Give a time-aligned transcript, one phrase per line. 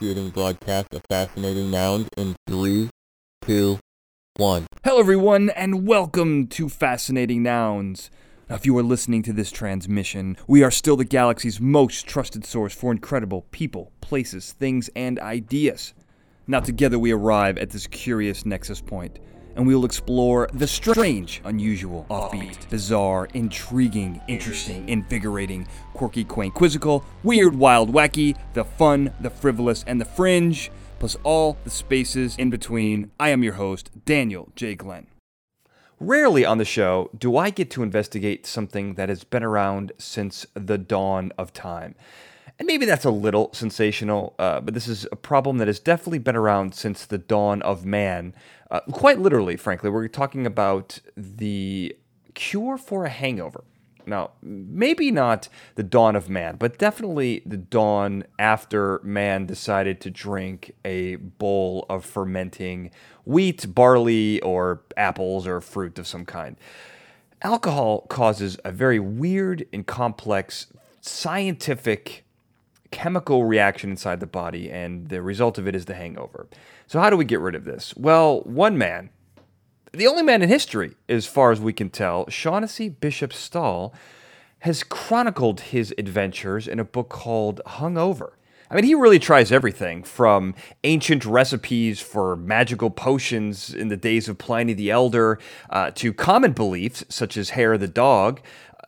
[0.00, 2.88] initiating broadcast Fascinating Nouns in three,
[3.42, 3.78] two,
[4.36, 4.66] one.
[4.84, 8.10] Hello, everyone, and welcome to Fascinating Nouns.
[8.48, 12.44] Now, if you are listening to this transmission, we are still the galaxy's most trusted
[12.44, 15.94] source for incredible people, places, things, and ideas.
[16.46, 19.18] Now, together we arrive at this curious nexus point,
[19.58, 27.04] and we will explore the strange, unusual, offbeat, bizarre, intriguing, interesting, invigorating, quirky, quaint, quizzical,
[27.24, 30.70] weird, wild, wacky, the fun, the frivolous, and the fringe,
[31.00, 33.10] plus all the spaces in between.
[33.18, 34.76] I am your host, Daniel J.
[34.76, 35.08] Glenn.
[35.98, 40.46] Rarely on the show do I get to investigate something that has been around since
[40.54, 41.96] the dawn of time.
[42.58, 46.18] And maybe that's a little sensational, uh, but this is a problem that has definitely
[46.18, 48.34] been around since the dawn of man.
[48.70, 51.96] Uh, quite literally, frankly, we're talking about the
[52.34, 53.64] cure for a hangover.
[54.06, 60.10] Now, maybe not the dawn of man, but definitely the dawn after man decided to
[60.10, 62.90] drink a bowl of fermenting
[63.24, 66.56] wheat, barley, or apples or fruit of some kind.
[67.42, 70.66] Alcohol causes a very weird and complex
[71.02, 72.24] scientific
[72.90, 76.46] chemical reaction inside the body, and the result of it is the hangover.
[76.88, 77.94] So, how do we get rid of this?
[77.98, 79.10] Well, one man,
[79.92, 83.92] the only man in history, as far as we can tell, Shaughnessy Bishop Stall,
[84.60, 88.30] has chronicled his adventures in a book called Hungover.
[88.70, 94.26] I mean, he really tries everything from ancient recipes for magical potions in the days
[94.26, 98.40] of Pliny the Elder uh, to common beliefs such as hair of the dog,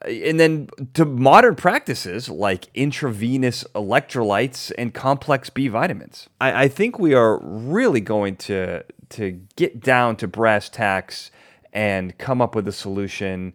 [0.05, 6.27] and then to modern practices like intravenous electrolytes and complex B vitamins.
[6.39, 11.31] I, I, think we are really going to to get down to brass tacks
[11.73, 13.53] and come up with a solution.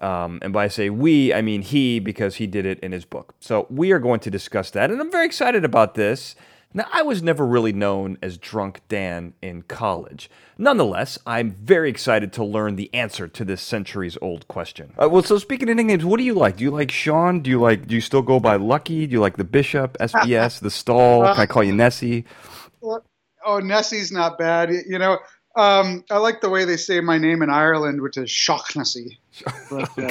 [0.00, 3.34] Um, and by say we, I mean he, because he did it in his book.
[3.40, 6.34] So we are going to discuss that, and I'm very excited about this.
[6.76, 10.28] Now, I was never really known as Drunk Dan in college.
[10.58, 14.92] Nonetheless, I'm very excited to learn the answer to this centuries old question.
[15.02, 16.58] Uh, well, so speaking of nicknames, what do you like?
[16.58, 17.40] Do you like Sean?
[17.40, 17.86] Do you like?
[17.86, 19.06] Do you still go by Lucky?
[19.06, 21.22] Do you like the Bishop, SBS, the Stall?
[21.22, 22.26] Can I call you Nessie?
[22.82, 24.70] Oh, Nessie's not bad.
[24.86, 25.18] You know,
[25.56, 29.18] um, I like the way they say my name in Ireland, which is Shaughnessy.
[29.70, 30.08] But, oh,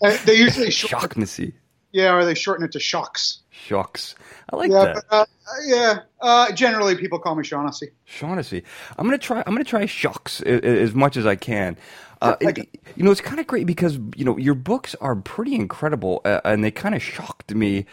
[0.00, 1.52] uh, they usually Shaughnessy.
[1.92, 3.42] Yeah, or they shorten it to Shocks.
[3.56, 4.14] Shocks.
[4.50, 5.04] I like yeah, that.
[5.08, 5.24] But, uh,
[5.64, 5.98] yeah.
[6.20, 7.90] Uh, generally, people call me Shaughnessy.
[8.04, 8.62] Shaughnessy.
[8.98, 9.42] I'm gonna try.
[9.46, 11.76] I'm gonna try Shocks as much as I can.
[12.22, 15.54] Uh, it, you know, it's kind of great because you know your books are pretty
[15.54, 17.86] incredible, uh, and they kind of shocked me.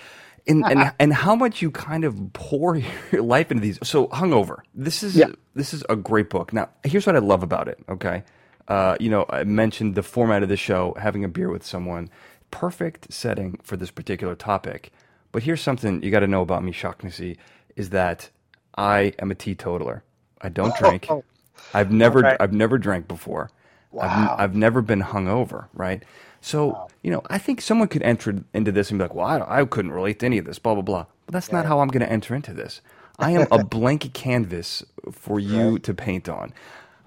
[0.46, 2.75] In, and and how much you kind of pour
[3.12, 3.80] your life into these.
[3.81, 4.57] So, Hungover.
[4.75, 5.28] This is yeah.
[5.56, 6.51] this is a great book.
[6.51, 7.80] Now, here's what I love about it.
[7.88, 8.24] Okay,
[8.68, 12.09] uh, you know, I mentioned the format of the show, having a beer with someone
[12.51, 14.91] perfect setting for this particular topic.
[15.33, 17.38] But here's something you got to know about me, Shaughnessy,
[17.75, 18.29] is that
[18.77, 20.03] I am a teetotaler.
[20.39, 21.07] I don't drink.
[21.09, 21.25] Oh.
[21.73, 22.41] I've never.
[22.41, 23.51] I've never drank before.
[23.91, 24.03] Wow.
[24.03, 26.03] I've, I've never been hungover, right?
[26.41, 26.88] So, wow.
[27.03, 29.66] you know, I think someone could enter into this and be like, well, I, I
[29.66, 31.05] couldn't relate to any of this, blah, blah, blah.
[31.25, 31.57] But that's yeah.
[31.57, 32.81] not how I'm going to enter into this.
[33.19, 36.53] I am a blank canvas for you to paint on.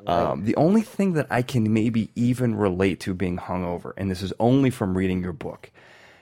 [0.07, 4.23] Um, the only thing that I can maybe even relate to being hungover, and this
[4.23, 5.71] is only from reading your book,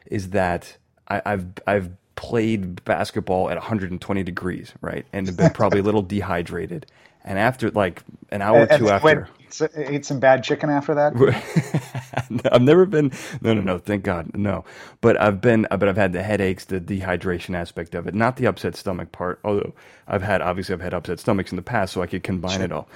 [0.07, 0.79] is that
[1.09, 6.87] I, I've I've played basketball at 120 degrees, right, and been probably a little dehydrated.
[7.27, 9.29] And after like an hour or two after,
[9.77, 11.15] ate some bad chicken after that.
[12.53, 13.13] I've never been.
[13.41, 13.79] No, no, no.
[13.79, 14.65] Thank God, no.
[15.01, 15.67] But I've been.
[15.71, 19.11] Uh, but I've had the headaches, the dehydration aspect of it, not the upset stomach
[19.11, 19.41] part.
[19.43, 19.73] Although
[20.07, 22.65] I've had obviously I've had upset stomachs in the past, so I could combine sure.
[22.65, 22.89] it all.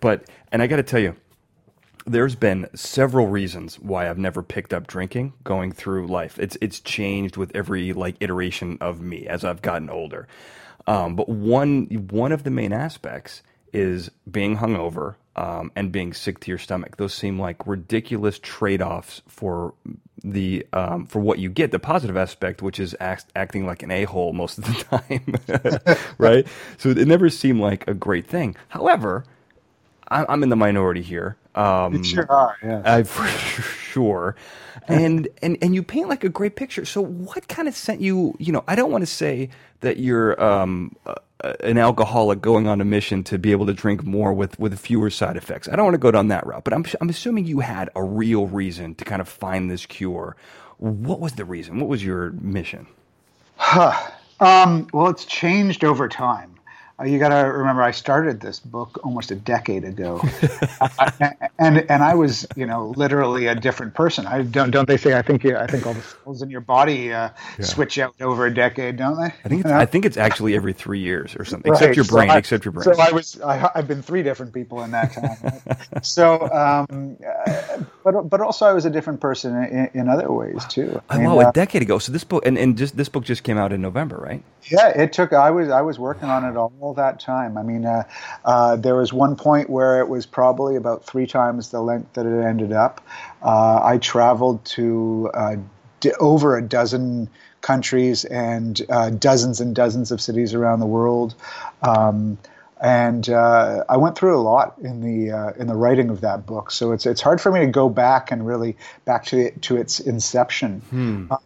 [0.00, 1.16] But and I got to tell you,
[2.06, 6.38] there's been several reasons why I've never picked up drinking going through life.
[6.38, 10.28] It's it's changed with every like iteration of me as I've gotten older.
[10.86, 13.42] Um, but one one of the main aspects
[13.72, 16.96] is being hungover um, and being sick to your stomach.
[16.98, 19.74] Those seem like ridiculous trade offs for
[20.24, 21.72] the um, for what you get.
[21.72, 24.84] The positive aspect, which is act, acting like an a hole most of the
[25.88, 26.46] time, right?
[26.78, 28.56] So it never seemed like a great thing.
[28.68, 29.24] However
[30.28, 31.36] I'm in the minority here.
[31.54, 32.84] Um, you sure are, yeah.
[33.04, 34.36] For sure.
[34.88, 36.84] And, and, and you paint like a great picture.
[36.84, 39.50] So what kind of sent you, you know, I don't want to say
[39.80, 41.14] that you're, um, uh,
[41.60, 45.10] an alcoholic going on a mission to be able to drink more with, with fewer
[45.10, 45.68] side effects.
[45.68, 48.02] I don't want to go down that route, but I'm, I'm assuming you had a
[48.04, 50.36] real reason to kind of find this cure.
[50.78, 51.80] What was the reason?
[51.80, 52.88] What was your mission?
[53.56, 54.10] Huh.
[54.40, 56.51] Um, well, it's changed over time.
[57.02, 60.20] Uh, you got to remember, I started this book almost a decade ago,
[61.58, 64.26] and and I was, you know, literally a different person.
[64.26, 65.16] I don't don't they say?
[65.16, 67.64] I think I think all the cells in your body uh, yeah.
[67.64, 69.32] switch out over a decade, don't they?
[69.44, 71.80] I think it's, I think it's actually every three years or something, right.
[71.80, 72.28] except your brain.
[72.28, 72.94] So I, except your brain.
[72.94, 75.60] So I was I, have been three different people in that time.
[76.02, 77.16] So, um,
[77.46, 81.00] uh, but but also I was a different person in, in other ways too.
[81.08, 81.98] I know, uh, a decade ago.
[81.98, 84.42] So this book and, and just this book just came out in November, right?
[84.64, 85.32] Yeah, it took.
[85.32, 87.56] I was I was working on it all that time.
[87.58, 88.04] I mean, uh,
[88.44, 92.26] uh, there was one point where it was probably about three times the length that
[92.26, 93.00] it ended up.
[93.42, 95.56] Uh, I traveled to uh,
[96.00, 97.28] d- over a dozen
[97.60, 101.34] countries and uh, dozens and dozens of cities around the world.
[101.82, 102.38] Um,
[102.80, 106.44] and uh, I went through a lot in the uh, in the writing of that
[106.46, 106.72] book.
[106.72, 109.76] So it's it's hard for me to go back and really back to it, to
[109.76, 110.80] its inception.
[110.90, 111.26] Hmm.
[111.30, 111.36] Uh,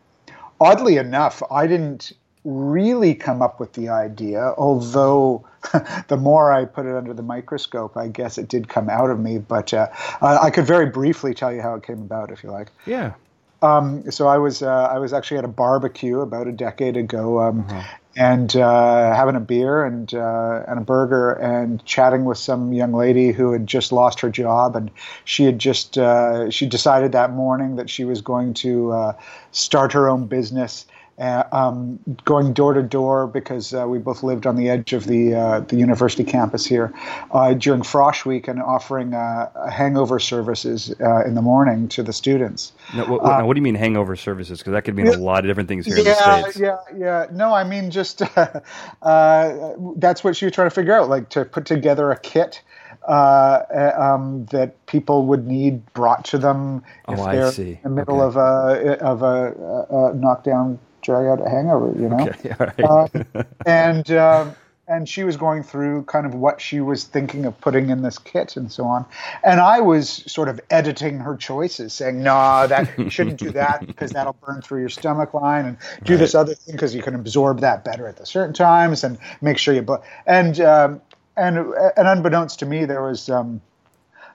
[0.59, 2.13] oddly enough, I didn't
[2.47, 5.45] really come up with the idea, although
[6.09, 9.19] the more I put it under the microscope, I guess it did come out of
[9.19, 9.39] me.
[9.39, 9.89] But uh,
[10.23, 12.69] I could very briefly tell you how it came about, if you like.
[12.87, 13.15] Yeah.
[13.63, 17.41] Um, so I was uh, I was actually at a barbecue about a decade ago,
[17.41, 17.81] um, mm-hmm.
[18.15, 22.93] and uh, having a beer and uh, and a burger and chatting with some young
[22.93, 24.91] lady who had just lost her job, and
[25.25, 29.13] she had just uh, she decided that morning that she was going to uh,
[29.53, 30.87] start her own business
[31.19, 35.07] uh, um, going door to door because uh, we both lived on the edge of
[35.07, 36.93] the uh, the university campus here
[37.31, 42.13] uh, during Frosh Week and offering uh, hangover services uh, in the morning to the
[42.13, 42.73] students.
[42.95, 44.59] Now, what, now, what do you mean hangover services?
[44.59, 46.59] Because that could mean yeah, a lot of different things here yeah, in the states.
[46.59, 48.19] Yeah, yeah, No, I mean just
[49.03, 52.63] that's what she was trying to figure out, like to put together a kit.
[53.07, 58.21] Uh, um, that people would need brought to them if oh, they're in the middle
[58.21, 58.27] okay.
[58.27, 62.29] of a of a, a, a knockdown drag out a hangover, you know.
[62.29, 62.81] Okay, right.
[62.81, 64.51] uh, and uh,
[64.89, 68.19] and she was going through kind of what she was thinking of putting in this
[68.19, 69.05] kit and so on.
[69.43, 73.87] And I was sort of editing her choices, saying, "No, that you shouldn't do that
[73.87, 76.19] because that'll burn through your stomach line, and do right.
[76.19, 79.59] this other thing because you can absorb that better at the certain times, and make
[79.59, 80.03] sure you." Bu-.
[80.27, 81.01] And um,
[81.37, 83.61] and and unbeknownst to me, there was um,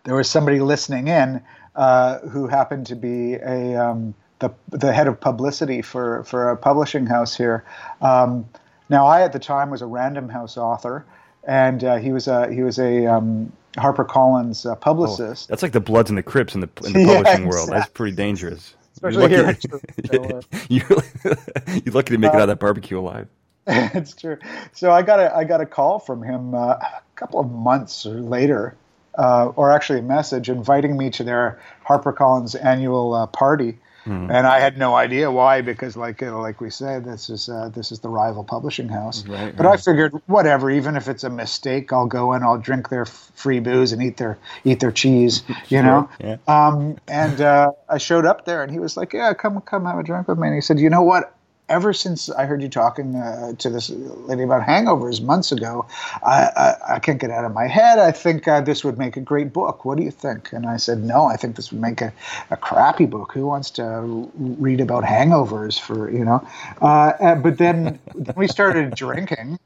[0.06, 1.42] there was somebody listening in
[1.76, 6.58] uh, who happened to be a um, the the head of publicity for for a
[6.58, 7.64] publishing house here.
[8.02, 8.46] Um,
[8.90, 11.06] now, I at the time was a Random House author,
[11.46, 15.48] and uh, he was a he was a um, HarperCollins uh, publicist.
[15.48, 17.70] Oh, that's like the Bloods and the Crips in the in the yeah, publishing world.
[17.70, 18.76] That's pretty dangerous.
[18.94, 19.70] Especially you're lucky,
[20.12, 20.42] here.
[20.70, 21.36] you're,
[21.86, 23.28] you're lucky to make uh, it out of that barbecue alive.
[23.66, 24.38] it's true.
[24.74, 28.06] So I got a I got a call from him uh, a couple of months
[28.06, 28.76] later,
[29.18, 34.32] uh, or actually a message inviting me to their HarperCollins annual uh, party Mm.
[34.32, 37.70] And I had no idea why, because like uh, like we said, this is uh,
[37.70, 39.28] this is the rival publishing house.
[39.28, 39.78] Right, but right.
[39.78, 43.60] I figured, whatever, even if it's a mistake, I'll go in, I'll drink their free
[43.60, 46.10] booze and eat their eat their cheese, you know.
[46.20, 46.38] Yeah.
[46.48, 50.00] Um, and uh, I showed up there, and he was like, "Yeah, come come have
[50.00, 51.36] a drink with me." And he said, "You know what?
[51.72, 55.86] Ever since I heard you talking uh, to this lady about hangovers months ago,
[56.24, 57.98] I, I, I, can't get out of my head.
[57.98, 59.86] I think uh, this would make a great book.
[59.86, 60.52] What do you think?
[60.52, 62.14] And I said, no, I think this would make a,
[62.50, 63.32] a crappy book.
[63.32, 66.46] Who wants to read about hangovers for, you know?
[66.82, 69.58] Uh, but then, then we started drinking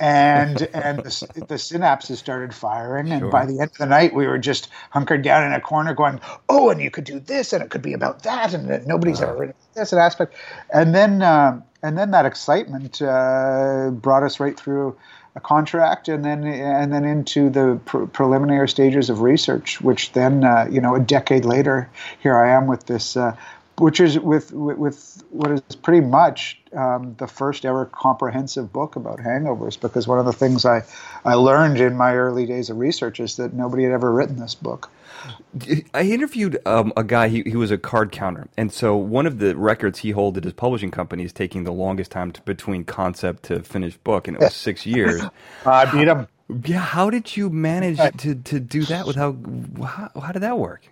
[0.00, 3.12] and and the, the synapses started firing.
[3.12, 3.30] And sure.
[3.30, 6.20] by the end of the night, we were just hunkered down in a corner going,
[6.48, 8.54] oh, and you could do this and it could be about that.
[8.54, 10.34] And nobody's ever written this aspect.
[10.72, 14.96] And then, uh, and then that excitement uh, brought us right through
[15.36, 19.80] a contract, and then and then into the pr- preliminary stages of research.
[19.80, 21.88] Which then, uh, you know, a decade later,
[22.20, 23.36] here I am with this, uh,
[23.80, 28.96] which is with, with, with what is pretty much um, the first ever comprehensive book
[28.96, 29.80] about hangovers.
[29.80, 30.82] Because one of the things I
[31.24, 34.54] I learned in my early days of research is that nobody had ever written this
[34.54, 34.90] book.
[35.92, 37.28] I interviewed um, a guy.
[37.28, 40.44] He, he was a card counter, and so one of the records he holds at
[40.44, 44.36] his publishing company is taking the longest time to, between concept to finished book, and
[44.36, 45.22] it was six years.
[45.66, 46.26] I beat him.
[46.64, 49.06] Yeah, how did you manage to, to do that?
[49.06, 49.36] Without
[49.78, 50.88] how, how did that work?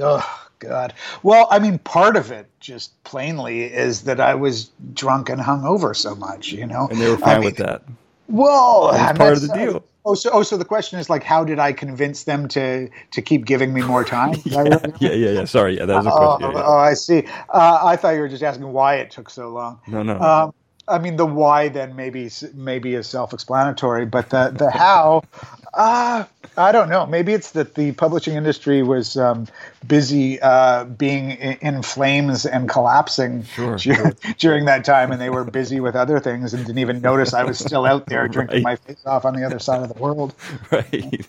[0.00, 0.94] Oh God.
[1.22, 5.94] Well, I mean, part of it just plainly is that I was drunk and hungover
[5.94, 6.88] so much, you know.
[6.90, 7.82] And they were fine I mean, with that.
[8.28, 9.84] Well, that part of the deal.
[10.04, 13.22] Oh, so oh, so the question is like, how did I convince them to to
[13.22, 14.34] keep giving me more time?
[14.44, 15.44] yeah, yeah, yeah, yeah.
[15.44, 16.46] Sorry, yeah, that was a question.
[16.46, 16.66] Oh, yeah, yeah.
[16.66, 17.24] oh I see.
[17.50, 19.80] Uh, I thought you were just asking why it took so long.
[19.86, 20.18] No, no.
[20.18, 20.54] Um,
[20.88, 25.22] I mean, the why then maybe maybe is self-explanatory, but the the how,
[25.74, 26.24] uh,
[26.56, 27.06] I don't know.
[27.06, 29.46] Maybe it's that the publishing industry was um,
[29.86, 34.34] busy uh, being in flames and collapsing sure, during, sure.
[34.38, 37.44] during, that time, and they were busy with other things and didn't even notice I
[37.44, 38.64] was still out there drinking right.
[38.64, 40.34] my face off on the other side of the world.
[40.70, 41.26] Right.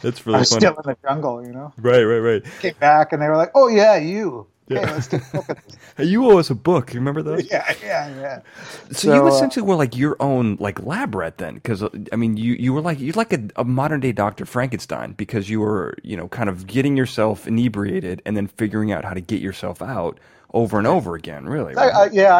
[0.00, 0.60] That's really I was funny.
[0.60, 1.72] still in the jungle, you know.
[1.78, 2.42] Right, right, right.
[2.60, 4.86] Came back and they were like, "Oh yeah, you." Yeah.
[4.86, 5.76] Hey, let's take a look at this.
[5.96, 6.94] Hey, you owe us a book.
[6.94, 7.50] You remember those?
[7.50, 8.40] Yeah, yeah, yeah.
[8.88, 11.90] So, so you essentially uh, were like your own like lab rat then, because uh,
[12.12, 15.50] I mean, you you were like you're like a, a, modern day Doctor Frankenstein because
[15.50, 19.20] you were you know kind of getting yourself inebriated and then figuring out how to
[19.20, 20.18] get yourself out
[20.54, 21.46] over and over again.
[21.46, 21.74] Really?
[21.74, 21.92] Right?
[21.92, 22.34] I, I, yeah,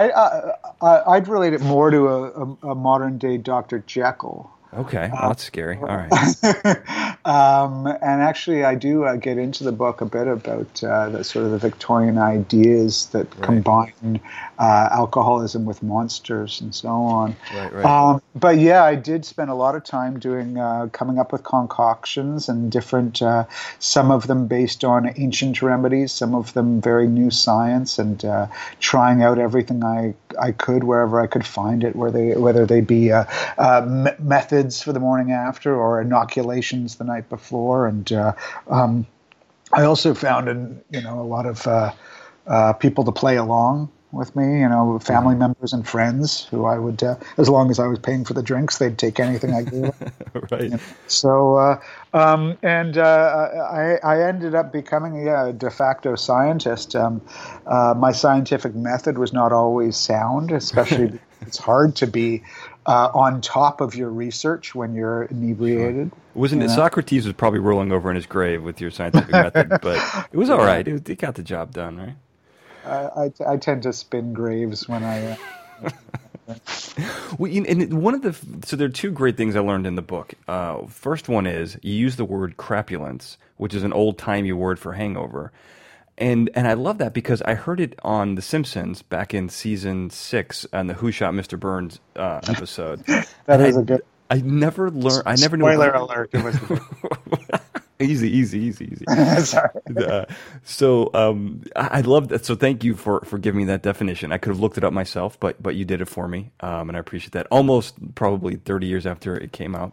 [0.81, 4.50] I, I, would relate it more to a, a, a modern day Doctor Jekyll.
[4.76, 5.76] Okay, well, that's scary.
[5.76, 6.11] All right.
[7.25, 11.23] um, and actually, I do uh, get into the book a bit about uh, the
[11.23, 13.43] sort of the Victorian ideas that right.
[13.43, 14.21] combine
[14.59, 17.37] uh, alcoholism with monsters and so on.
[17.54, 17.85] Right, right.
[17.85, 21.45] Um, but yeah, I did spend a lot of time doing uh, coming up with
[21.45, 23.23] concoctions and different.
[23.23, 23.45] Uh,
[23.78, 28.49] some of them based on ancient remedies, some of them very new science, and uh,
[28.81, 32.81] trying out everything I I could wherever I could find it, where they whether they
[32.81, 33.12] be
[34.19, 37.87] methods for the morning after or inoculations the night before.
[37.87, 38.33] And uh,
[38.68, 39.06] um,
[39.73, 41.92] I also found, in, you know, a lot of uh,
[42.47, 46.78] uh, people to play along with me, you know, family members and friends who I
[46.78, 49.62] would, uh, as long as I was paying for the drinks, they'd take anything I
[49.62, 49.92] gave.
[50.50, 50.62] right.
[50.62, 50.78] You know?
[51.09, 51.80] So, uh,
[52.12, 56.94] um, and uh, I, I ended up becoming a de facto scientist.
[56.94, 57.21] Um,
[57.66, 62.42] uh, my scientific method was not always sound, especially it's hard to be
[62.87, 66.11] uh, on top of your research when you're inebriated.
[66.11, 66.21] Sure.
[66.35, 66.71] Wasn't it?
[66.71, 70.50] Socrates was probably rolling over in his grave with your scientific method, but it was
[70.50, 70.87] all right.
[70.87, 72.17] It, it got the job done, right?
[72.87, 75.33] I, I tend to spin graves when I.
[75.33, 75.91] Uh,
[77.38, 78.35] well, and one of the
[78.67, 80.35] so there are two great things I learned in the book.
[80.47, 84.79] Uh, first one is you use the word crapulence, which is an old timey word
[84.79, 85.53] for hangover,
[86.18, 90.11] and and I love that because I heard it on The Simpsons back in season
[90.11, 91.59] six on the Who Shot Mr.
[91.59, 93.04] Burns uh, episode.
[93.47, 94.02] that is I, a good.
[94.30, 95.25] I never learned.
[95.26, 95.64] I never knew.
[95.64, 96.30] Spoiler alert!
[98.00, 99.04] easy, easy, easy, easy.
[99.44, 99.71] Sorry.
[99.97, 100.25] Uh,
[100.62, 102.47] so um, I, I love that.
[102.47, 104.33] So thank you for for giving me that definition.
[104.33, 106.88] I could have looked it up myself, but but you did it for me, um,
[106.88, 107.47] and I appreciate that.
[107.50, 109.92] Almost probably thirty years after it came out.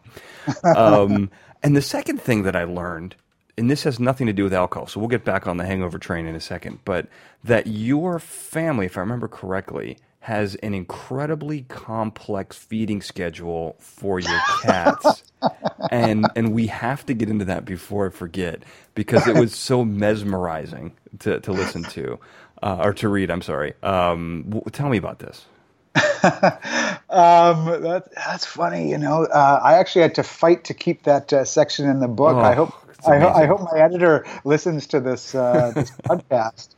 [0.63, 1.29] Um,
[1.63, 3.15] and the second thing that I learned
[3.57, 5.97] and this has nothing to do with alcohol, so we'll get back on the hangover
[5.97, 7.07] train in a second, but
[7.43, 14.39] that your family, if I remember correctly, has an incredibly complex feeding schedule for your
[14.61, 15.23] cats.
[15.91, 18.61] and and we have to get into that before I forget
[18.93, 22.19] because it was so mesmerizing to, to listen to
[22.61, 23.31] uh, or to read.
[23.31, 23.73] I'm sorry.
[23.81, 25.45] Um, tell me about this.
[25.95, 28.89] um, that, that's funny.
[28.89, 32.07] You know, uh, I actually had to fight to keep that uh, section in the
[32.07, 32.35] book.
[32.35, 32.39] Oh.
[32.39, 32.73] I hope
[33.07, 36.69] I, ho- I, hope my editor listens to this uh, this podcast.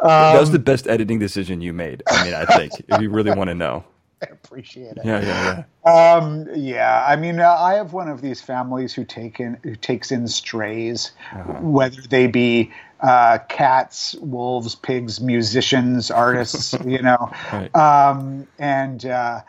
[0.00, 2.02] Um, that was the um, best editing decision you made.
[2.06, 3.84] I mean, I think if you really want to know.
[4.22, 5.04] I appreciate it.
[5.04, 6.14] Yeah, yeah, yeah.
[6.14, 9.76] Um, yeah, I mean, uh, I have one of these families who take in who
[9.76, 11.52] takes in strays, uh-huh.
[11.60, 17.74] whether they be uh, cats, wolves, pigs, musicians, artists, you know, right.
[17.76, 19.04] um, and.
[19.04, 19.42] Uh,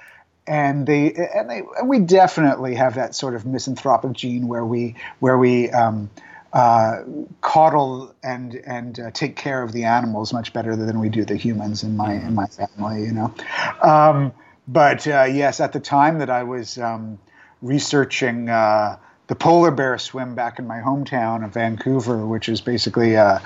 [0.47, 4.95] and they and they and we definitely have that sort of misanthropic gene where we
[5.19, 6.09] where we um,
[6.53, 7.03] uh,
[7.41, 11.35] coddle and and uh, take care of the animals much better than we do the
[11.35, 13.33] humans in my in my family, you know.
[13.81, 14.31] Um,
[14.67, 17.19] but uh, yes, at the time that I was um,
[17.61, 18.97] researching uh,
[19.27, 23.41] the polar bear swim back in my hometown of Vancouver, which is basically a,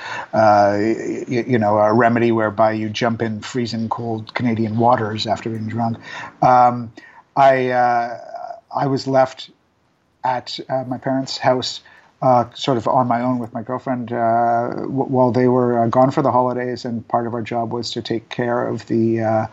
[1.27, 5.67] you, you, know a remedy whereby you jump in freezing cold Canadian waters after being
[5.67, 5.97] drunk.
[6.41, 6.91] Um,
[7.35, 8.19] I uh,
[8.75, 9.49] I was left
[10.23, 11.81] at uh, my parents' house
[12.21, 15.87] uh, sort of on my own with my girlfriend uh, w- while they were uh,
[15.87, 16.83] gone for the holidays.
[16.83, 19.47] And part of our job was to take care of the, uh,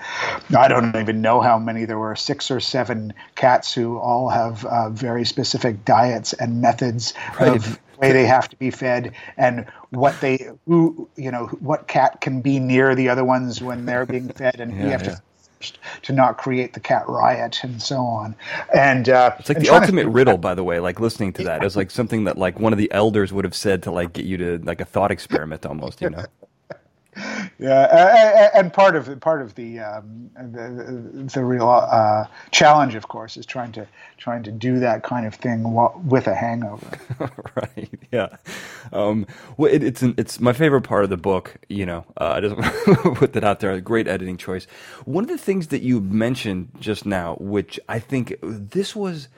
[0.57, 4.65] I don't even know how many, there were six or seven cats who all have
[4.65, 7.57] uh, very specific diets and methods right.
[7.57, 12.21] of way they have to be fed and what they who you know what cat
[12.21, 15.15] can be near the other ones when they're being fed and yeah, you have yeah.
[15.15, 15.23] to
[16.03, 18.35] to not create the cat riot and so on.
[18.75, 20.81] And uh, it's like the ultimate to, riddle, by the way.
[20.81, 23.55] Like listening to that is like something that like one of the elders would have
[23.55, 26.01] said to like get you to like a thought experiment almost.
[26.01, 26.25] You know.
[27.59, 33.37] Yeah, and part of part of the um, the, the real uh, challenge, of course,
[33.37, 33.87] is trying to
[34.19, 35.65] trying to do that kind of thing
[36.05, 36.87] with a hangover.
[37.55, 37.91] right.
[38.13, 38.29] Yeah.
[38.93, 41.57] Um, well, it, it's an, it's my favorite part of the book.
[41.69, 42.57] You know, uh, I just
[43.15, 43.73] put that out there.
[43.73, 44.67] A Great editing choice.
[45.05, 49.29] One of the things that you mentioned just now, which I think this was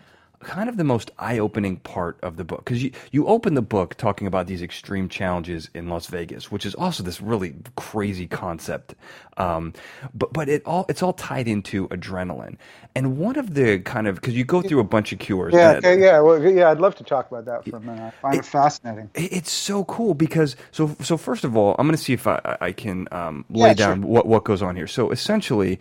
[0.41, 3.97] kind of the most eye-opening part of the book because you, you open the book
[3.97, 8.95] talking about these extreme challenges in Las Vegas, which is also this really crazy concept.
[9.37, 9.73] Um,
[10.15, 12.57] but but it all it's all tied into adrenaline,
[12.95, 15.55] and one of the kind of because you go through a bunch of cures.
[15.55, 16.71] Yeah, that, yeah, well, yeah.
[16.71, 18.03] I'd love to talk about that for a minute.
[18.03, 19.11] I find it, it fascinating.
[19.15, 22.57] It's so cool because so so first of all, I'm going to see if I
[22.61, 24.11] I can um, lay yeah, down sure.
[24.11, 24.89] what what goes on here.
[24.89, 25.79] So essentially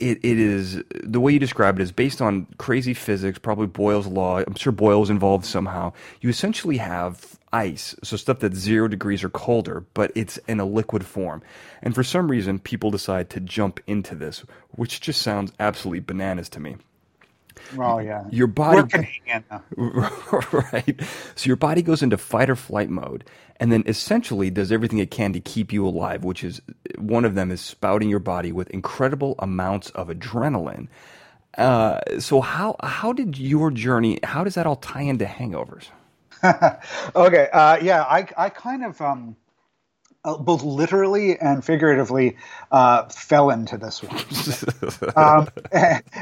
[0.00, 4.06] it, it is the way you describe it is based on crazy physics, probably Boyle's
[4.06, 4.38] law.
[4.38, 5.92] I'm sure Boyle's involved somehow.
[6.20, 10.64] You essentially have ice, so stuff that's zero degrees or colder, but it's in a
[10.64, 11.42] liquid form.
[11.82, 16.48] And for some reason, people decide to jump into this, which just sounds absolutely bananas
[16.50, 16.76] to me.
[17.78, 18.24] Oh yeah.
[18.30, 18.84] Your body
[19.76, 21.00] right.
[21.36, 23.24] So your body goes into fight or flight mode
[23.60, 26.62] and then essentially does everything it can to keep you alive, which is
[26.98, 30.88] one of them is spouting your body with incredible amounts of adrenaline.
[31.58, 35.86] Uh, so how how did your journey how does that all tie into hangovers?
[37.16, 39.36] okay, uh, yeah, I I kind of um
[40.24, 42.36] uh, both literally and figuratively
[42.70, 45.14] uh, fell into this one.
[45.16, 45.48] um,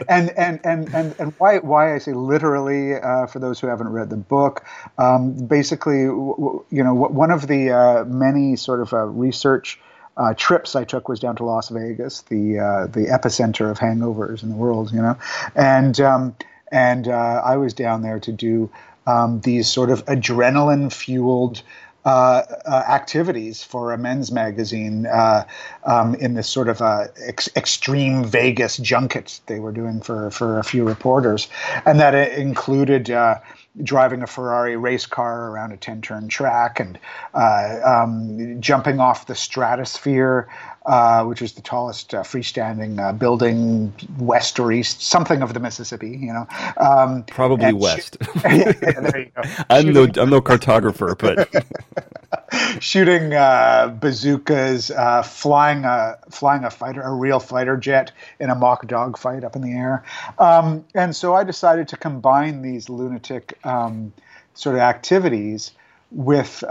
[0.09, 3.89] and, and, and, and, and why, why I say literally, uh, for those who haven't
[3.89, 4.65] read the book,
[4.99, 9.81] um, basically, you know, one of the uh, many sort of uh, research
[10.17, 14.43] uh, trips I took was down to Las Vegas, the uh, the epicenter of hangovers
[14.43, 15.17] in the world, you know,
[15.55, 16.35] and um,
[16.73, 18.69] and uh, I was down there to do
[19.07, 21.63] um, these sort of adrenaline fueled
[22.09, 25.45] activities for a men's magazine uh,
[25.85, 30.59] um, in this sort of uh, ex- extreme Vegas junket they were doing for, for
[30.59, 31.49] a few reporters.
[31.85, 33.41] And that included uh,
[33.83, 36.99] driving a Ferrari race car around a 10 turn track and
[37.35, 40.49] uh, um, jumping off the stratosphere,
[40.89, 45.61] uh, which is the tallest uh, freestanding uh, building west or east, something of the
[45.61, 46.47] Mississippi, you know.
[46.79, 48.17] Um, Probably west.
[48.23, 49.43] Sh- yeah, there you go.
[49.71, 57.03] I'm no, I'm no cartographer, but shooting uh, bazookas, uh, flying a flying a fighter,
[57.03, 60.03] a real fighter jet in a mock dog fight up in the air,
[60.39, 64.11] um, and so I decided to combine these lunatic um,
[64.55, 65.73] sort of activities
[66.11, 66.65] with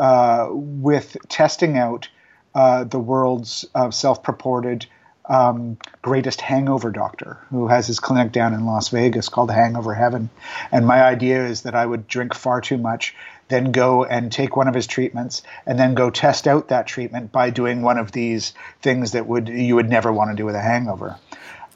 [0.49, 2.09] with testing out
[2.57, 4.87] uh, the world's uh, self-purported
[5.29, 10.31] um, greatest hangover doctor who has his clinic down in Las Vegas called Hangover Heaven.
[10.71, 13.13] And my idea is that I would drink far too much,
[13.47, 17.31] then go and take one of his treatments, and then go test out that treatment
[17.31, 20.55] by doing one of these things that would you would never want to do with
[20.55, 21.15] a hangover.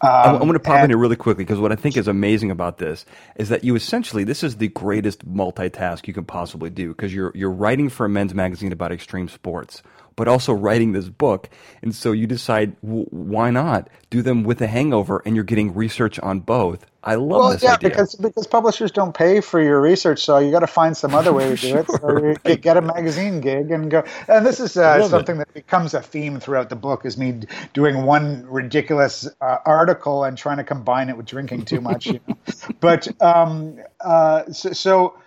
[0.04, 2.08] Um, I'm, going to pop and, in here really quickly because what I think is
[2.08, 3.06] amazing about this
[3.36, 7.32] is that you essentially this is the greatest multitask you can possibly do because you're
[7.36, 9.84] you're writing for a men's magazine about extreme sports
[10.16, 11.50] but also writing this book.
[11.82, 15.74] And so you decide, w- why not do them with a hangover and you're getting
[15.74, 16.86] research on both.
[17.04, 17.90] I love well, this yeah, idea.
[17.90, 21.34] because because publishers don't pay for your research, so you got to find some other
[21.34, 21.88] way to do it.
[22.02, 22.62] So right.
[22.62, 24.04] get a magazine gig and go.
[24.28, 25.40] And this is uh, something it.
[25.40, 27.42] that becomes a theme throughout the book: is me
[27.74, 32.06] doing one ridiculous uh, article and trying to combine it with drinking too much.
[32.06, 32.38] You know?
[32.80, 35.20] But um, uh, so, so,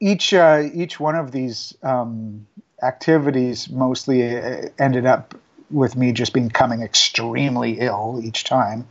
[0.00, 1.74] each uh, each one of these.
[1.82, 2.46] Um,
[2.84, 5.34] activities mostly uh, ended up
[5.70, 8.86] with me just becoming extremely ill each time,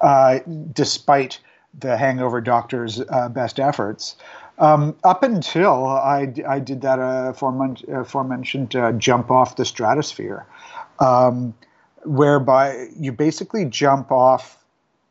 [0.00, 0.38] uh,
[0.72, 1.40] despite
[1.78, 4.16] the hangover doctor's uh, best efforts.
[4.58, 10.46] Um, up until I, I did that uh, aforementioned uh, jump off the stratosphere,
[10.98, 11.54] um,
[12.04, 14.58] whereby you basically jump off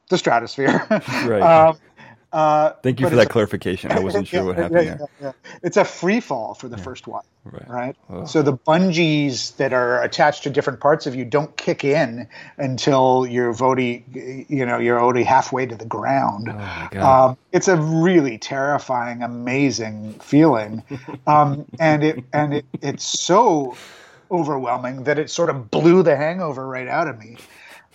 [0.10, 0.86] the stratosphere.
[1.26, 1.41] right.
[1.41, 1.78] um,
[2.34, 3.92] uh, Thank you for that clarification.
[3.92, 5.08] I wasn't sure yeah, what happened yeah, there.
[5.22, 5.32] Yeah,
[5.63, 7.70] it's a free fall for the first one, right?
[7.70, 7.96] right?
[8.10, 8.26] Oh.
[8.26, 13.26] So the bungees that are attached to different parts of you don't kick in until
[13.26, 14.04] you're already,
[14.50, 16.50] you know, you're already halfway to the ground.
[16.50, 20.84] Oh um, it's a really terrifying, amazing feeling,
[21.28, 23.78] um, and it and it, it's so
[24.30, 27.38] overwhelming that it sort of blew the hangover right out of me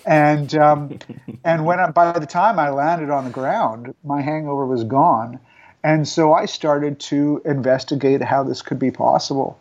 [0.07, 0.99] and um,
[1.45, 5.38] and when I, by the time I landed on the ground, my hangover was gone,
[5.83, 9.59] and so I started to investigate how this could be possible,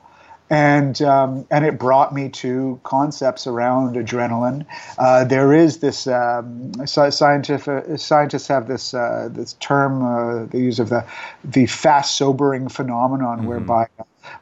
[0.49, 4.65] and um, and it brought me to concepts around adrenaline.
[4.97, 10.79] Uh, there is this um, scientific scientists have this uh, this term uh, they use
[10.79, 11.05] of the
[11.43, 13.47] the fast sobering phenomenon, mm-hmm.
[13.47, 13.87] whereby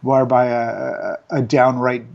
[0.01, 2.05] whereby a, a downright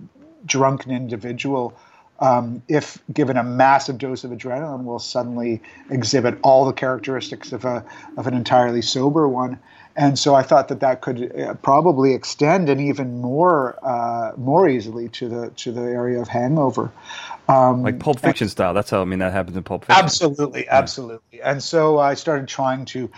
[0.46, 1.74] drunken individual
[2.24, 5.60] um, if given a massive dose of adrenaline, will suddenly
[5.90, 7.84] exhibit all the characteristics of a
[8.16, 9.58] of an entirely sober one.
[9.96, 14.68] and so I thought that that could uh, probably extend and even more uh, more
[14.68, 16.90] easily to the to the area of hangover.
[17.46, 18.72] Um, like Pulp Fiction and, style.
[18.72, 20.02] That's how I mean that happens in Pulp Fiction.
[20.02, 21.38] Absolutely, absolutely.
[21.38, 21.50] Yeah.
[21.50, 23.10] And so I started trying to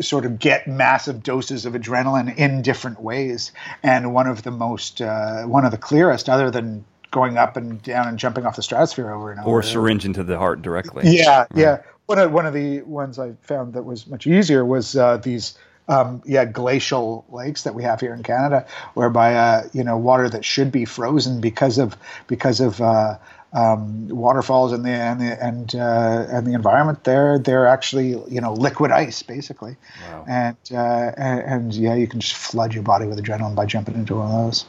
[0.00, 3.52] sort of get massive doses of adrenaline in different ways.
[3.82, 7.82] And one of the most, uh, one of the clearest, other than going up and
[7.82, 11.02] down and jumping off the stratosphere over and over, or syringe into the heart directly.
[11.06, 11.48] Yeah, right.
[11.54, 11.82] yeah.
[12.06, 15.56] One of one of the ones I found that was much easier was uh, these
[15.88, 20.28] um, yeah, glacial lakes that we have here in Canada, whereby uh, you know water
[20.28, 21.96] that should be frozen because of
[22.26, 23.18] because of uh,
[23.52, 28.40] um, waterfalls and the and the and uh, and the environment there they're actually you
[28.40, 30.24] know liquid ice basically wow.
[30.28, 33.94] and, uh, and, and yeah you can just flood your body with adrenaline by jumping
[33.96, 34.64] into one of those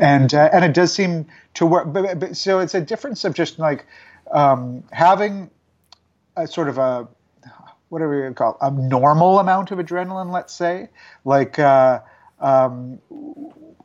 [0.00, 3.34] and uh, and it does seem to work but, but, so it's a difference of
[3.34, 3.86] just like
[4.30, 5.50] um, having
[6.36, 7.08] a sort of a
[7.88, 10.88] whatever you call it, a normal amount of adrenaline let's say
[11.24, 12.00] like uh,
[12.40, 13.00] um,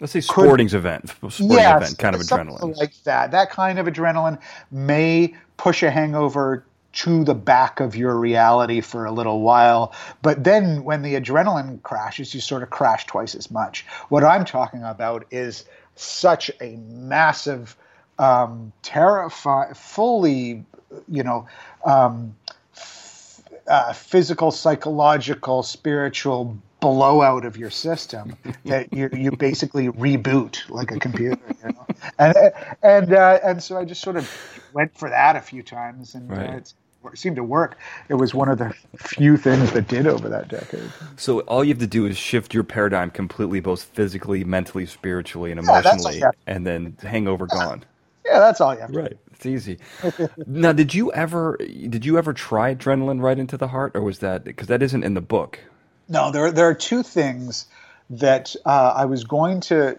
[0.01, 3.31] let's say sporting's could, event, sporting event kind of adrenaline, like that.
[3.31, 4.39] That kind of adrenaline
[4.71, 9.93] may push a hangover to the back of your reality for a little while.
[10.21, 13.85] But then when the adrenaline crashes, you sort of crash twice as much.
[14.09, 15.63] What I'm talking about is
[16.01, 17.75] such a massive,
[18.19, 20.65] um, terrifying, fully,
[21.07, 21.47] you know,
[21.85, 22.35] um,
[22.75, 28.35] f- uh, physical, psychological, spiritual blowout of your system
[28.65, 31.87] that you you basically reboot like a computer, you know?
[32.19, 32.35] and
[32.81, 34.29] and uh, and so I just sort of
[34.73, 36.49] went for that a few times, and uh, right.
[36.49, 36.73] uh, it
[37.13, 37.77] seemed to work.
[38.09, 40.89] It was one of the few things that did over that decade.
[41.17, 45.51] So all you have to do is shift your paradigm completely, both physically, mentally, spiritually,
[45.51, 47.83] and emotionally, yeah, and then hangover gone.
[48.25, 48.89] Yeah, that's all you have.
[48.89, 48.99] To do.
[48.99, 49.79] right, it's easy.
[50.45, 54.19] now, did you ever did you ever try adrenaline right into the heart, or was
[54.19, 55.59] that because that isn't in the book?
[56.07, 57.67] No, there there are two things
[58.09, 59.97] that uh, I was going to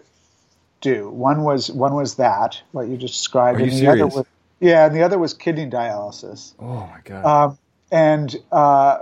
[0.81, 1.09] do.
[1.09, 4.03] One was one was that what you just described, and the serious?
[4.05, 4.25] other was
[4.63, 6.53] yeah, and the other was kidney dialysis.
[6.59, 7.25] Oh my god!
[7.25, 7.57] Um,
[7.91, 8.99] and uh,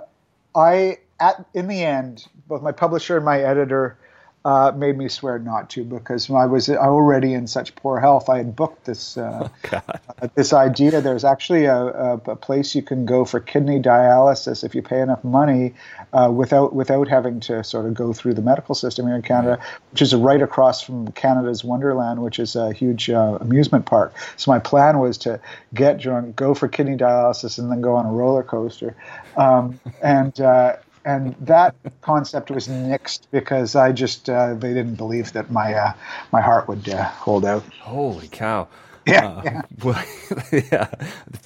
[0.56, 3.98] I at in the end, both my publisher and my editor
[4.44, 8.28] uh, made me swear not to because I was already in such poor health.
[8.28, 9.82] I had booked this uh, oh,
[10.22, 11.00] uh, this idea.
[11.00, 15.00] There's actually a, a, a, place you can go for kidney dialysis if you pay
[15.00, 15.76] enough money
[16.14, 19.64] uh, without without having to sort of go through the medical system here in Canada,
[19.92, 24.14] which is right across from Canada's Wonderland, which is a huge uh, amusement park.
[24.38, 25.40] So my plan was to
[25.76, 28.96] get drunk, go for kidney dialysis, and then go on a roller coaster.
[29.38, 35.34] Um, and uh, and that concept was nixed because I just uh, they didn't believe
[35.34, 35.94] that my uh,
[36.32, 37.64] my heart would uh, hold out.
[37.80, 38.68] Holy cow!
[39.06, 39.62] Yeah, uh, yeah.
[39.84, 40.04] Well,
[40.52, 40.90] yeah.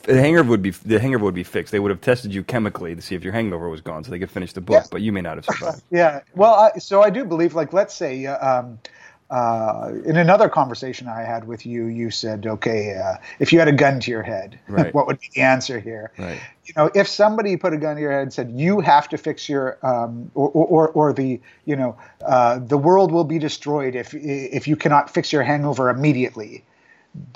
[0.03, 1.71] The hangover would be the hangover would be fixed.
[1.71, 4.19] They would have tested you chemically to see if your hangover was gone, so they
[4.19, 4.87] could finish the book.
[4.91, 5.83] But you may not have survived.
[5.91, 6.21] yeah.
[6.35, 8.25] Well, I, so I do believe, like, let's say.
[8.25, 8.79] Uh, um,
[9.29, 13.67] uh, in another conversation I had with you, you said, "Okay, uh, if you had
[13.67, 14.93] a gun to your head, right.
[14.93, 16.39] what would be the answer here?" Right.
[16.65, 19.17] You know, if somebody put a gun to your head and said, "You have to
[19.17, 23.95] fix your," um, or, or, or the, you know, uh, the world will be destroyed
[23.95, 26.63] if if you cannot fix your hangover immediately.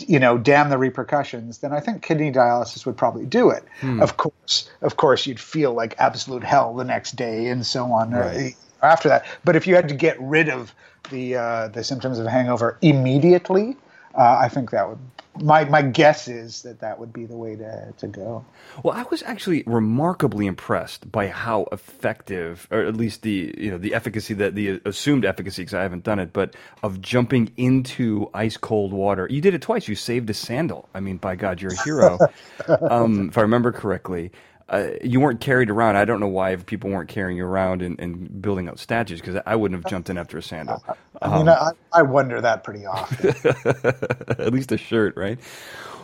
[0.05, 1.59] You know, damn the repercussions.
[1.59, 3.63] Then I think kidney dialysis would probably do it.
[3.79, 4.01] Hmm.
[4.01, 8.13] Of course, of course, you'd feel like absolute hell the next day and so on.
[8.13, 8.55] Uh, right.
[8.81, 10.73] After that, but if you had to get rid of
[11.11, 13.77] the uh, the symptoms of hangover immediately,
[14.15, 14.99] uh, I think that would
[15.41, 18.45] my my guess is that that would be the way to to go.
[18.83, 23.77] Well, I was actually remarkably impressed by how effective, or at least the you know
[23.77, 28.29] the efficacy that the assumed efficacy because I haven't done it, but of jumping into
[28.33, 29.27] ice cold water.
[29.29, 29.87] You did it twice.
[29.87, 30.89] You saved a sandal.
[30.93, 32.19] I mean, by God, you're a hero.
[32.89, 34.31] um, if I remember correctly
[34.69, 35.95] uh, you weren't carried around.
[35.95, 39.41] I don't know why people weren't carrying you around and, and building out statues because
[39.45, 40.83] I wouldn't have jumped in after a sandal.
[41.21, 43.29] I mean, um, I, I, wonder that pretty often.
[44.39, 45.39] at least a shirt, right?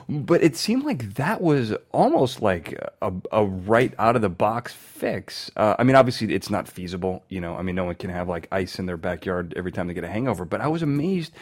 [0.10, 4.74] But it seemed like that was almost like a, a right out of the box
[4.74, 5.52] fix.
[5.56, 7.24] Uh, I mean, obviously, it's not feasible.
[7.30, 9.88] You know, I mean, no one can have like ice in their backyard every time
[9.88, 10.46] they get a hangover.
[10.46, 11.34] But I was amazed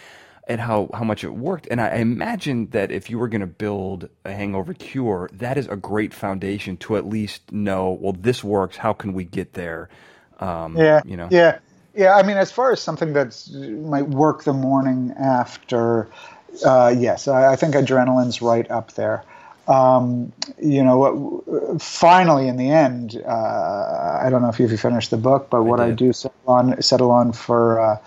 [0.48, 1.68] at how, how much it worked.
[1.72, 5.68] And I imagine that if you were going to build a hangover cure, that is
[5.68, 8.78] a great foundation to at least know, well, this works.
[8.78, 9.90] How can we get there?
[10.40, 11.02] Um, yeah.
[11.06, 11.30] You know?
[11.32, 11.60] Yeah.
[11.96, 12.16] Yeah.
[12.16, 16.10] I mean, as far as something that might work the morning after,
[16.66, 19.24] uh, yes, I, I, think adrenaline's right up there.
[19.68, 25.18] Um, you know, finally, in the end, uh, I don't know if you finished the
[25.18, 27.80] book, but what I, I do settle on, settle on for.
[27.80, 27.98] Uh,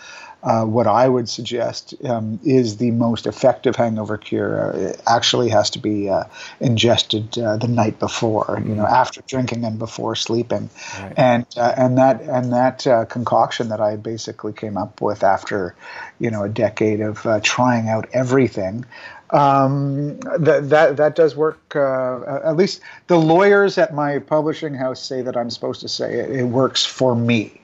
[0.46, 4.72] uh, what I would suggest um, is the most effective hangover cure.
[4.72, 6.22] Uh, it actually has to be uh,
[6.61, 11.12] ingested uh, the night before, you know, after drinking and before sleeping, right.
[11.16, 15.74] and uh, and that and that uh, concoction that I basically came up with after,
[16.20, 18.85] you know, a decade of trying out everything.
[19.30, 21.74] Um, that that that does work.
[21.74, 26.30] at least the lawyers at my publishing house say that I'm supposed to say it,
[26.30, 27.62] it works for me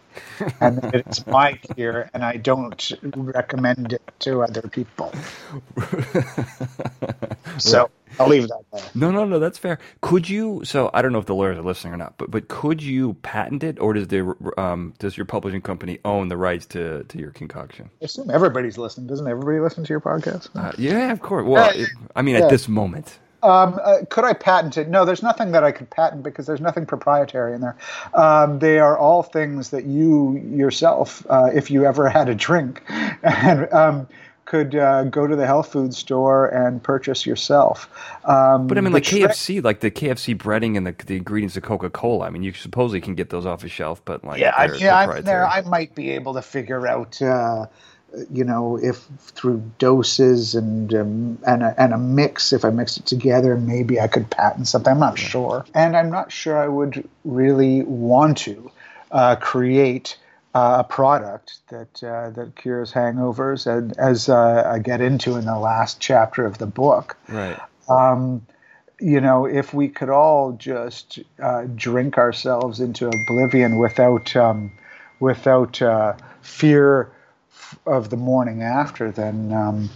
[0.60, 5.12] and it's my gear, and I don't recommend it to other people.
[7.58, 8.82] so I'll leave that there.
[8.94, 9.78] No, no, no, that's fair.
[10.00, 10.62] Could you?
[10.64, 13.14] So I don't know if the lawyers are listening or not, but but could you
[13.22, 17.18] patent it, or does the um, does your publishing company own the rights to to
[17.18, 17.90] your concoction?
[18.00, 19.06] I assume everybody's listening.
[19.06, 20.48] Doesn't everybody listen to your podcast?
[20.54, 21.46] Uh, yeah, of course.
[21.46, 22.44] Well, uh, it, I mean, yeah.
[22.44, 23.18] at this moment.
[23.42, 24.88] Um, uh, could I patent it?
[24.88, 27.76] No, there's nothing that I could patent because there's nothing proprietary in there.
[28.14, 32.82] Um, they are all things that you yourself, uh, if you ever had a drink,
[32.88, 34.06] and um,
[34.44, 37.88] could uh, go to the health food store and purchase yourself.
[38.26, 41.62] Um, but I mean, like KFC, like the KFC breading and the, the ingredients of
[41.62, 42.26] Coca Cola.
[42.26, 44.96] I mean, you supposedly can get those off a shelf, but like yeah, I, yeah,
[44.96, 45.46] I'm there.
[45.46, 47.66] I might be able to figure out uh,
[48.30, 52.98] you know, if through doses and um, and a, and a mix, if I mixed
[52.98, 54.92] it together, maybe I could patent something.
[54.92, 58.70] I'm not sure, and I'm not sure I would really want to
[59.10, 60.18] uh, create
[60.54, 65.46] uh, a product that uh, that cures hangovers, and as uh, I get into in
[65.46, 67.58] the last chapter of the book, right.
[67.88, 68.46] Um,
[69.00, 74.70] you know, if we could all just uh, drink ourselves into oblivion without um,
[75.18, 77.10] without uh, fear
[77.86, 79.90] of the morning after, then um,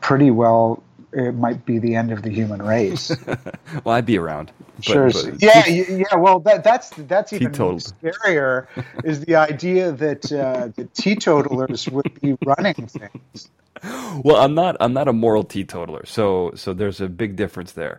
[0.00, 3.14] pretty well it might be the end of the human race.
[3.84, 4.50] well, I'd be around.
[4.76, 5.10] But, sure.
[5.10, 6.16] But yeah, yeah.
[6.16, 8.66] Well, that, that's that's even scarier.
[9.04, 13.50] is the idea that uh, the teetotalers would be running things.
[14.22, 14.76] Well, I'm not.
[14.78, 17.98] I'm not a moral teetotaler, so so there's a big difference there.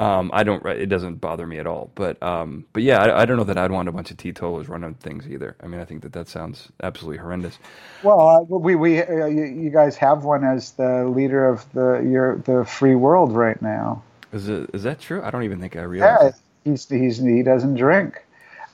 [0.00, 0.64] Um, I don't.
[0.64, 1.90] It doesn't bother me at all.
[1.94, 4.66] But um, but yeah, I, I, don't know that I'd want a bunch of teetotalers
[4.66, 5.56] running things either.
[5.62, 7.58] I mean, I think that that sounds absolutely horrendous.
[8.02, 12.38] Well, uh, we we uh, you, guys have one as the leader of the your
[12.38, 14.02] the free world right now.
[14.32, 15.20] Is it is that true?
[15.22, 16.34] I don't even think I realized.
[16.64, 18.24] Yeah, he's, he's he doesn't drink.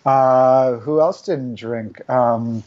[0.05, 2.09] Uh, who else didn't drink?
[2.09, 2.63] Um,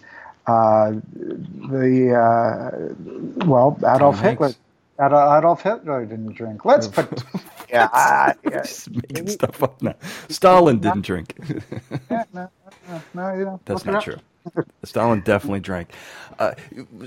[0.47, 4.51] uh, the uh, well, Adolf Hitler.
[4.99, 6.65] Adolf Hitler didn't drink.
[6.65, 7.23] Let's put
[7.69, 8.61] yeah, I, yeah.
[8.61, 9.95] Just making stuff up now.
[10.29, 11.35] Stalin didn't drink.
[12.09, 12.49] yeah, no,
[12.87, 14.17] no, no, you know, That's not true.
[14.83, 15.89] Stalin definitely drank.
[16.39, 16.53] Uh,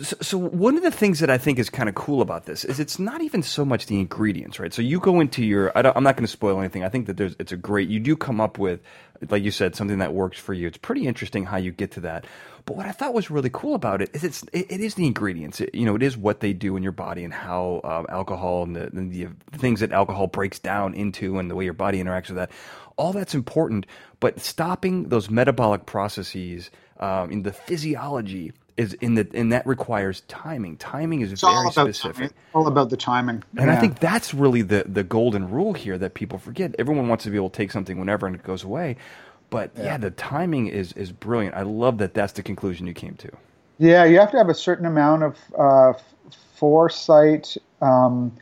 [0.03, 2.65] so, so, one of the things that I think is kind of cool about this
[2.65, 4.73] is it's not even so much the ingredients, right?
[4.73, 5.77] So you go into your.
[5.77, 6.85] I am not going to spoil anything.
[6.85, 7.35] I think that there's.
[7.39, 7.89] It's a great.
[7.89, 8.81] You do come up with,
[9.31, 10.69] like you said, something that works for you.
[10.69, 12.27] It's pretty interesting how you get to that.
[12.65, 15.07] But what I thought was really cool about it is it's it, it is the
[15.07, 15.61] ingredients.
[15.61, 18.65] It, you know, it is what they do in your body and how um, alcohol
[18.65, 22.03] and the, the, the things that alcohol breaks down into and the way your body
[22.03, 22.51] interacts with that.
[22.97, 23.87] All that's important,
[24.21, 26.71] but stopping those metabolic processes
[27.01, 30.77] um, in the physiology is in the and that requires timing.
[30.77, 32.17] Timing is it's very specific.
[32.17, 32.33] Timing.
[32.55, 33.43] All about the timing.
[33.57, 33.73] And yeah.
[33.73, 36.75] I think that's really the the golden rule here that people forget.
[36.79, 38.97] Everyone wants to be able to take something whenever and it goes away.
[39.53, 39.85] But yeah.
[39.85, 41.55] yeah, the timing is is brilliant.
[41.55, 43.31] I love that that's the conclusion you came to.
[43.79, 45.93] Yeah, you have to have a certain amount of uh,
[46.55, 48.33] foresight um,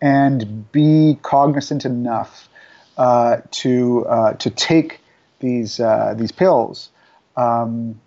[0.00, 2.48] and be cognizant enough
[2.96, 5.00] uh, to uh, to take
[5.40, 6.90] these uh, these pills
[7.36, 8.00] um,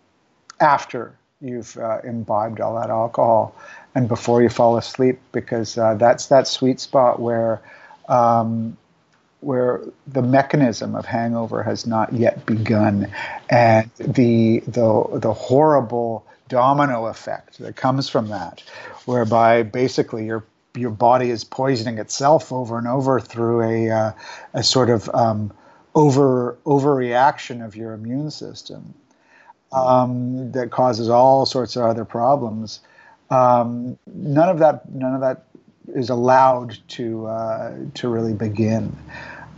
[0.62, 3.54] after you've uh, imbibed all that alcohol
[3.94, 7.62] and before you fall asleep, because uh, that's that sweet spot where
[8.08, 8.78] um,
[9.44, 13.12] where the mechanism of hangover has not yet begun,
[13.50, 18.64] and the the the horrible domino effect that comes from that,
[19.06, 24.12] whereby basically your your body is poisoning itself over and over through a uh,
[24.54, 25.52] a sort of um,
[25.96, 28.94] over overreaction of your immune system
[29.72, 32.80] um, that causes all sorts of other problems.
[33.30, 35.46] Um, none of that none of that
[35.88, 38.96] is allowed to uh, to really begin.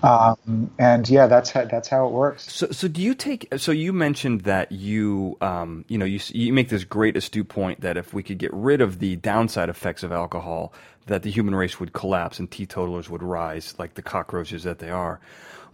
[0.03, 2.51] Um, and yeah, that's how, that's how it works.
[2.51, 3.47] So, so do you take?
[3.57, 7.81] So you mentioned that you, um, you know, you you make this great astute point
[7.81, 10.73] that if we could get rid of the downside effects of alcohol,
[11.07, 14.89] that the human race would collapse and teetotalers would rise like the cockroaches that they
[14.91, 15.19] are.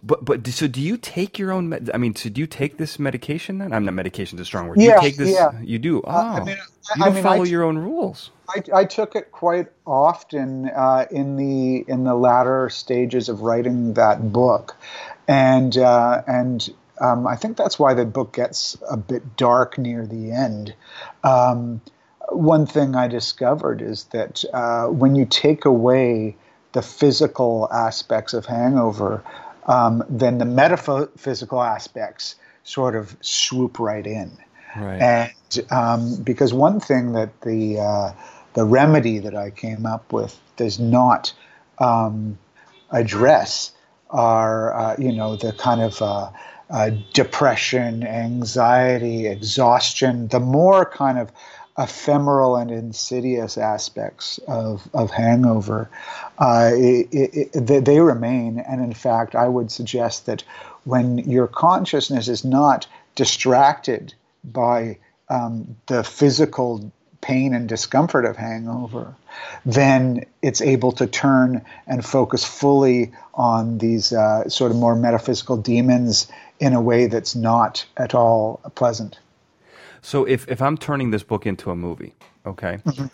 [0.02, 1.68] But but so do you take your own?
[1.68, 3.58] Med- I mean, so do you take this medication?
[3.58, 4.80] Then I'm not medication is a strong word.
[4.80, 5.30] Yeah, you take this.
[5.30, 5.52] Yeah.
[5.60, 6.00] You do.
[6.00, 6.56] Oh, uh, I mean,
[6.96, 8.30] you don't mean, follow your own rules.
[8.48, 13.94] I, I took it quite often uh, in the in the latter stages of writing
[13.94, 14.76] that book,
[15.28, 16.68] and uh, and
[17.00, 20.74] um, I think that's why the book gets a bit dark near the end.
[21.22, 21.80] Um,
[22.30, 26.36] one thing I discovered is that uh, when you take away
[26.72, 29.22] the physical aspects of hangover,
[29.66, 34.36] um, then the metaphysical aspects sort of swoop right in.
[34.76, 35.00] Right.
[35.00, 38.12] And um, because one thing that the uh,
[38.54, 41.32] the remedy that I came up with does not
[41.78, 42.38] um,
[42.90, 43.72] address
[44.10, 46.30] are uh, you know the kind of uh,
[46.70, 51.30] uh, depression, anxiety, exhaustion, the more kind of
[51.78, 55.88] ephemeral and insidious aspects of, of hangover,
[56.38, 57.08] uh, it,
[57.54, 58.58] it, they remain.
[58.58, 60.44] And in fact, I would suggest that
[60.84, 69.14] when your consciousness is not distracted by um, the physical pain and discomfort of hangover,
[69.64, 75.56] then it's able to turn and focus fully on these uh, sort of more metaphysical
[75.56, 76.26] demons
[76.60, 79.18] in a way that's not at all pleasant.
[80.02, 83.06] So if, if I'm turning this book into a movie, okay, mm-hmm.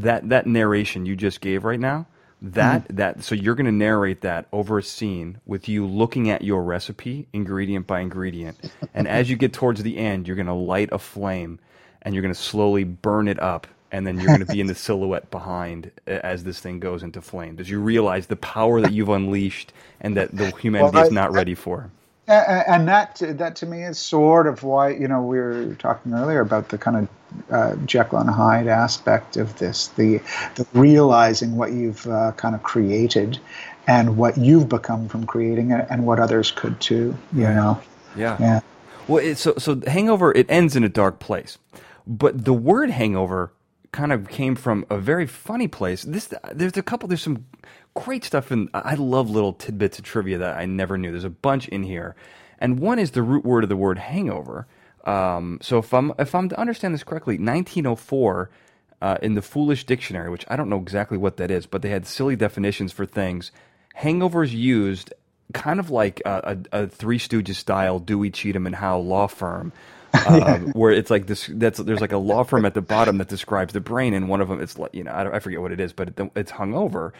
[0.00, 2.06] that that narration you just gave right now,
[2.42, 2.96] that mm-hmm.
[2.96, 6.64] that so you're going to narrate that over a scene with you looking at your
[6.64, 8.58] recipe ingredient by ingredient,
[8.92, 11.60] and as you get towards the end, you're going to light a flame,
[12.02, 14.66] and you're going to slowly burn it up and then you're going to be in
[14.66, 17.60] the silhouette behind as this thing goes into flames.
[17.60, 21.12] As you realize the power that you've unleashed and that the humanity well, I, is
[21.12, 21.92] not ready for
[22.26, 26.40] and that that to me is sort of why you know we were talking earlier
[26.40, 27.08] about the kind of
[27.50, 30.18] uh, Jekyll and Hyde aspect of this, the
[30.54, 33.38] the realizing what you've uh, kind of created,
[33.86, 37.16] and what you've become from creating it, and what others could too.
[37.32, 37.80] You know.
[38.16, 38.36] Yeah.
[38.40, 38.60] Yeah.
[39.08, 41.58] Well, so so Hangover it ends in a dark place,
[42.06, 43.52] but the word hangover
[43.94, 46.02] kind of came from a very funny place.
[46.02, 47.46] This there's a couple there's some
[47.94, 51.12] great stuff and I love little tidbits of trivia that I never knew.
[51.12, 52.16] There's a bunch in here.
[52.58, 54.66] And one is the root word of the word hangover.
[55.04, 58.50] Um, so if I'm if I'm to understand this correctly, 1904
[59.00, 61.90] uh, in the Foolish Dictionary, which I don't know exactly what that is, but they
[61.90, 63.52] had silly definitions for things.
[64.00, 65.12] Hangovers used
[65.52, 69.72] kind of like a, a, a Three Stooges style Dewey Cheatham and Howe law firm
[70.26, 71.48] um, where it's like this.
[71.52, 74.40] That's there's like a law firm at the bottom that describes the brain, and one
[74.40, 76.52] of them it's like you know I, I forget what it is, but it, it's
[76.52, 77.12] hungover,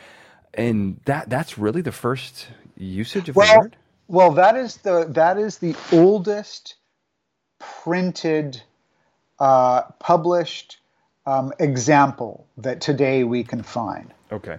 [0.53, 3.77] and that that's really the first usage of well, the word.
[4.09, 6.77] Well, that is the that is the oldest
[7.59, 8.63] printed,
[9.39, 10.79] uh, published
[11.27, 14.13] um, example that today we can find.
[14.31, 14.59] Okay.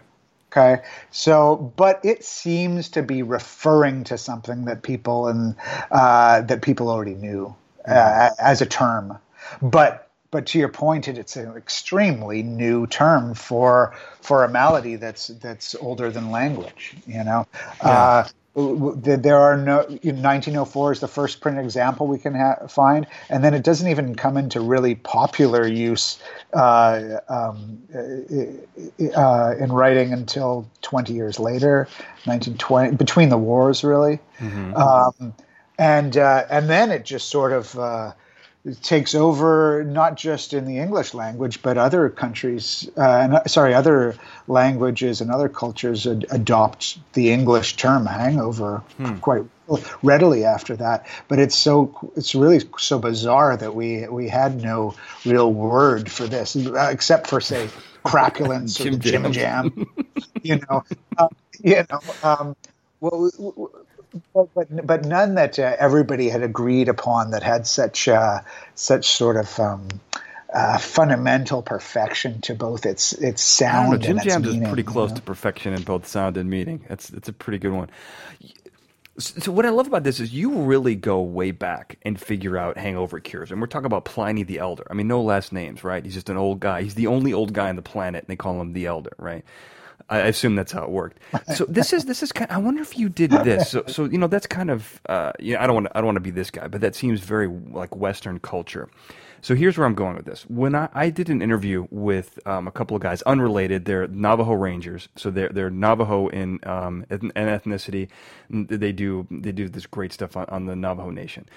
[0.51, 0.83] Okay.
[1.11, 5.55] So, but it seems to be referring to something that people and
[5.91, 7.55] uh, that people already knew
[7.87, 9.17] uh, as a term.
[9.61, 14.95] But but to your point, it, it's an extremely new term for for a malady
[14.95, 16.95] that's that's older than language.
[17.07, 17.47] You know,
[17.83, 17.89] yeah.
[17.89, 23.43] uh, there are no 1904 is the first print example we can ha- find and
[23.43, 26.19] then it doesn't even come into really popular use
[26.53, 31.89] uh, um, uh, in writing until 20 years later
[32.23, 34.73] 1920 between the wars really mm-hmm.
[34.75, 35.33] um,
[35.77, 38.11] and uh, and then it just sort of uh,
[38.81, 44.15] takes over not just in the English language, but other countries, uh, and sorry, other
[44.47, 49.17] languages and other cultures ad- adopt the English term hangover hmm.
[49.17, 49.43] quite
[50.01, 51.05] readily after that.
[51.27, 56.25] But it's so it's really so bizarre that we we had no real word for
[56.25, 57.69] this, uh, except for say
[58.03, 59.87] crapulence or Jim Jam.
[60.41, 60.83] you know,
[61.17, 61.27] uh,
[61.59, 61.99] you know.
[62.23, 62.55] Um,
[62.99, 63.29] well,
[64.33, 68.39] but, but, but none that uh, everybody had agreed upon that had such uh,
[68.75, 69.87] such sort of um,
[70.53, 74.83] uh, fundamental perfection to both its its sound know, Jim and Jams meaning, is pretty
[74.83, 75.17] close know?
[75.17, 76.83] to perfection in both sound and meaning.
[76.87, 77.89] That's it's a pretty good one.
[79.17, 82.77] So what I love about this is you really go way back and figure out
[82.77, 83.49] hangover cures.
[83.49, 84.85] And we're talking about Pliny the Elder.
[84.89, 86.03] I mean, no last names, right?
[86.03, 86.81] He's just an old guy.
[86.81, 89.45] He's the only old guy on the planet, and they call him the Elder, right?
[90.09, 91.19] I assume that's how it worked.
[91.55, 92.49] So this is this is kind.
[92.51, 93.69] Of, I wonder if you did this.
[93.71, 96.05] So so you know that's kind of uh, you know I don't want I don't
[96.05, 98.89] want to be this guy, but that seems very like Western culture.
[99.41, 100.43] So here's where I'm going with this.
[100.49, 104.53] When I, I did an interview with um, a couple of guys unrelated, they're Navajo
[104.53, 108.09] Rangers, so they're they're Navajo in um, an ethnicity.
[108.49, 111.47] They do they do this great stuff on, on the Navajo Nation.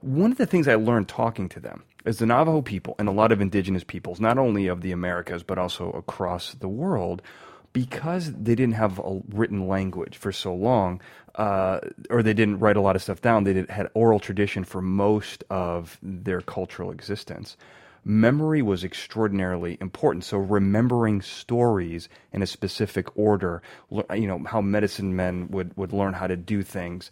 [0.00, 3.12] One of the things I learned talking to them is the Navajo people and a
[3.12, 7.22] lot of indigenous peoples, not only of the Americas but also across the world,
[7.76, 10.98] because they didn't have a written language for so long,
[11.34, 14.64] uh, or they didn't write a lot of stuff down, they did, had oral tradition
[14.64, 17.58] for most of their cultural existence.
[18.02, 20.24] Memory was extraordinarily important.
[20.24, 23.60] So remembering stories in a specific order,
[23.90, 27.10] you know how medicine men would would learn how to do things,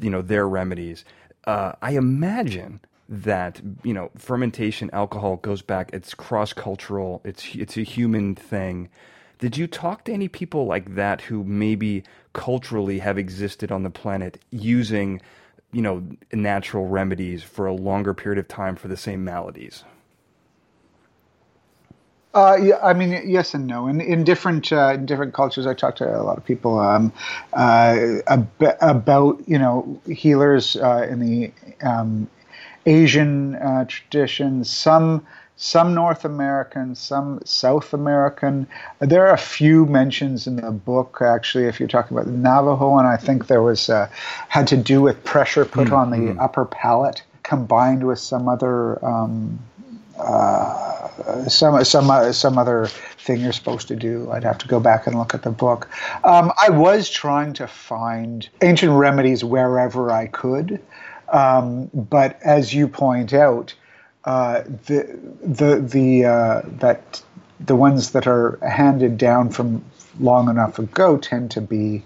[0.00, 1.04] you know their remedies.
[1.44, 7.76] Uh, I imagine that you know fermentation alcohol goes back it's cross cultural it's it's
[7.76, 8.88] a human thing
[9.38, 13.90] did you talk to any people like that who maybe culturally have existed on the
[13.90, 15.20] planet using
[15.72, 19.84] you know natural remedies for a longer period of time for the same maladies
[22.34, 23.86] uh, yeah, I mean, yes and no.
[23.86, 27.12] In in different uh, in different cultures, I talked to a lot of people um,
[27.52, 31.52] uh, ab- about you know healers uh, in the
[31.86, 32.28] um,
[32.86, 35.24] Asian uh, tradition, some
[35.56, 38.66] some North American, some South American.
[38.98, 42.98] There are a few mentions in the book, actually, if you're talking about the Navajo,
[42.98, 44.08] and I think there was uh,
[44.48, 45.94] had to do with pressure put mm-hmm.
[45.94, 46.40] on the hmm.
[46.40, 49.04] upper palate combined with some other.
[49.04, 49.60] Um,
[50.18, 54.30] uh, some some uh, some other thing you're supposed to do.
[54.30, 55.88] I'd have to go back and look at the book.
[56.22, 60.80] Um, I was trying to find ancient remedies wherever I could,
[61.32, 63.74] um, but as you point out,
[64.24, 67.22] uh, the the the uh, that
[67.60, 69.84] the ones that are handed down from
[70.20, 72.02] long enough ago tend to be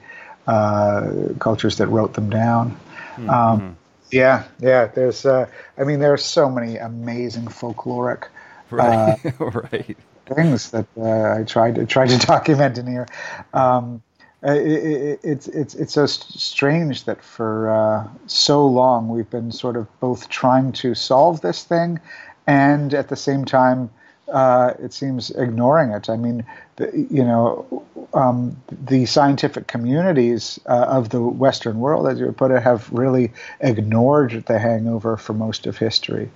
[0.47, 2.71] uh, cultures that wrote them down.
[3.17, 3.31] Mm-hmm.
[3.31, 3.77] Um,
[4.11, 4.87] yeah, yeah.
[4.87, 5.47] There's, uh,
[5.77, 8.29] I mean, there are so many amazing folkloric
[8.71, 9.97] right, uh, right.
[10.27, 13.07] things that uh, I tried to try to document in here.
[13.53, 14.03] Um,
[14.43, 19.77] it, it, it's it's it's so strange that for uh, so long we've been sort
[19.77, 21.99] of both trying to solve this thing,
[22.47, 23.91] and at the same time,
[24.33, 26.09] uh, it seems ignoring it.
[26.09, 26.45] I mean,
[26.77, 27.85] the, you know,
[28.15, 33.33] um, the scientific communities uh, of the Western world, as you put it, have really
[33.61, 36.31] ignored the hangover for most of history,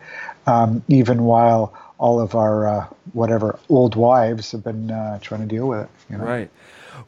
[0.47, 5.47] um, even while all of our uh, whatever old wives have been uh, trying to
[5.47, 5.91] deal with it.
[6.11, 6.25] You know?
[6.25, 6.51] Right.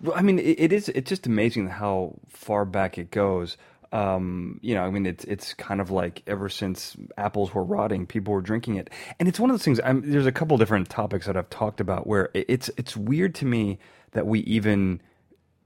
[0.02, 0.88] Well, I mean, it, it is.
[0.90, 3.56] It's just amazing how far back it goes.
[3.92, 8.06] Um, you know, I mean, it's it's kind of like ever since apples were rotting,
[8.06, 9.80] people were drinking it, and it's one of those things.
[9.84, 13.46] I'm, there's a couple different topics that I've talked about where it's it's weird to
[13.46, 13.78] me
[14.12, 15.00] that we even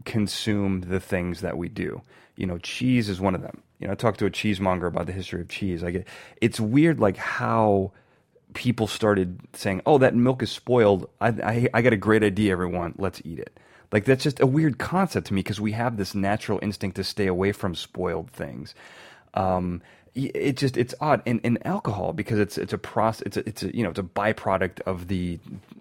[0.05, 2.03] consume the things that we do.
[2.37, 3.63] You know, cheese is one of them.
[3.81, 5.83] You know, I talked to a cheesemonger about the history of cheese.
[5.83, 6.07] Get
[6.41, 7.93] it's weird, like how
[8.55, 11.09] people started saying, "Oh, that milk is spoiled.
[11.21, 12.95] I, I, I got a great idea, everyone.
[12.99, 13.59] Let's eat it."
[13.91, 17.05] Like that's just a weird concept to me because we have this natural instinct to
[17.05, 18.75] stay away from spoiled things.
[19.35, 19.83] Um,
[20.15, 23.63] it just it's odd in, in alcohol because it's it's a process it's a, it's
[23.63, 25.39] a you know it's a byproduct of the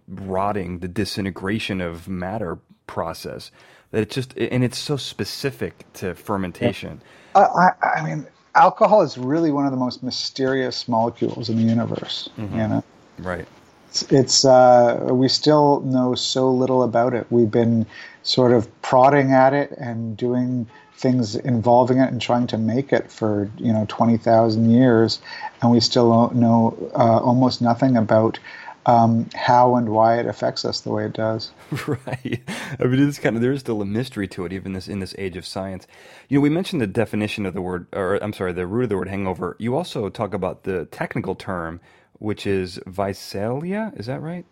[0.07, 3.51] rotting the disintegration of matter process
[3.91, 7.01] that it's just and it's so specific to fermentation.
[7.35, 12.29] I, I mean, alcohol is really one of the most mysterious molecules in the universe.
[12.37, 12.59] Mm-hmm.
[12.59, 12.83] You know,
[13.19, 13.47] right?
[13.89, 17.27] It's, it's uh, we still know so little about it.
[17.29, 17.85] We've been
[18.23, 23.11] sort of prodding at it and doing things involving it and trying to make it
[23.11, 25.19] for you know twenty thousand years,
[25.61, 28.39] and we still know uh, almost nothing about
[28.87, 31.51] um, how and why it affects us the way it does.
[31.87, 32.41] right.
[32.79, 34.99] I mean, it's kind of there is still a mystery to it, even this in
[34.99, 35.85] this age of science.
[36.29, 38.89] You know, we mentioned the definition of the word, or I'm sorry, the root of
[38.89, 39.57] the word hangover.
[39.59, 41.81] You also talk about the technical term,
[42.19, 43.97] which is veisalgia.
[43.99, 44.45] Is that right?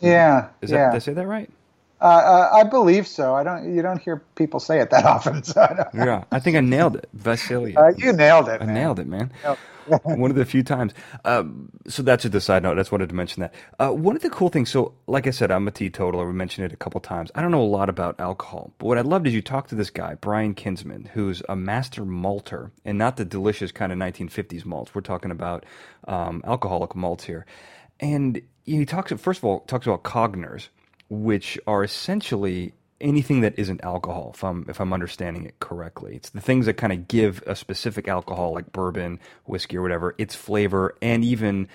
[0.00, 0.48] Yeah.
[0.62, 0.90] Is that yeah.
[0.90, 1.50] did I say that right?
[2.00, 3.34] Uh, uh, I believe so.
[3.34, 3.74] I don't.
[3.74, 5.42] You don't hear people say it that often.
[5.42, 7.08] So I yeah, I think I nailed it.
[7.16, 7.76] Veisalgia.
[7.76, 8.62] Uh, you nailed it.
[8.62, 8.74] I man.
[8.74, 9.32] nailed it, man.
[10.04, 10.92] one of the few times.
[11.24, 12.78] Um, so that's just a side note.
[12.78, 13.54] I just wanted to mention that.
[13.78, 14.70] Uh, one of the cool things.
[14.70, 16.26] So, like I said, I'm a teetotaler.
[16.26, 17.30] We mentioned it a couple times.
[17.34, 19.74] I don't know a lot about alcohol, but what I loved is you talked to
[19.74, 24.64] this guy, Brian Kinsman, who's a master malter, and not the delicious kind of 1950s
[24.64, 24.94] malts.
[24.94, 25.66] We're talking about
[26.06, 27.46] um, alcoholic malts here,
[27.98, 29.12] and he talks.
[29.12, 30.68] First of all, talks about congeners,
[31.10, 36.16] which are essentially anything that isn't alcohol, if I'm if I'm understanding it correctly.
[36.16, 40.14] It's the things that kind of give a specific alcohol, like bourbon, whiskey, or whatever,
[40.18, 41.68] its flavor, and even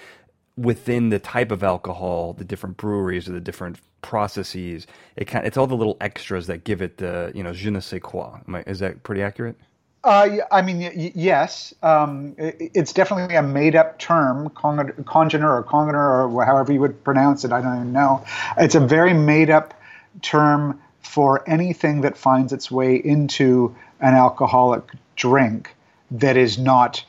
[0.58, 5.58] within the type of alcohol, the different breweries or the different processes, it kind it's
[5.58, 8.40] all the little extras that give it the you know je ne sais quoi.
[8.48, 9.58] I, is that pretty accurate?
[10.06, 16.32] Uh, I mean, y- yes, um, it, it's definitely a made-up term, congener or congener
[16.32, 17.52] or however you would pronounce it.
[17.52, 18.24] I don't even know.
[18.56, 19.74] It's a very made-up
[20.22, 24.84] term for anything that finds its way into an alcoholic
[25.16, 25.76] drink
[26.12, 27.04] that is not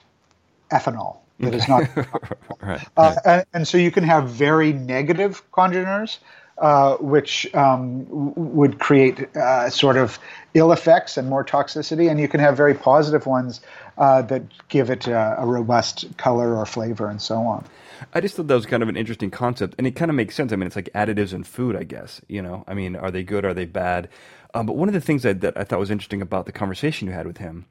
[0.71, 1.19] ethanol.
[1.41, 1.89] That is not.
[2.63, 6.19] right, uh, and, and, so you can have very negative congeners,
[6.59, 10.19] uh, which um, would create uh, sort of
[10.55, 13.61] ill effects and more toxicity, and you can have very positive ones
[13.99, 17.65] uh, that give it a robust color or flavor and so on.
[18.15, 20.35] I just thought that was kind of an interesting concept, and it kind of makes
[20.35, 20.53] sense.
[20.53, 22.21] I mean, it's like additives in food, I guess.
[22.29, 23.45] You know, I mean, are they good?
[23.45, 24.09] Are they bad?
[24.55, 27.09] Um, but one of the things that, that I thought was interesting about the conversation
[27.09, 27.67] you had with him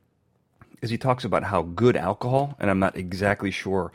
[0.82, 3.92] is he talks about how good alcohol, and I'm not exactly sure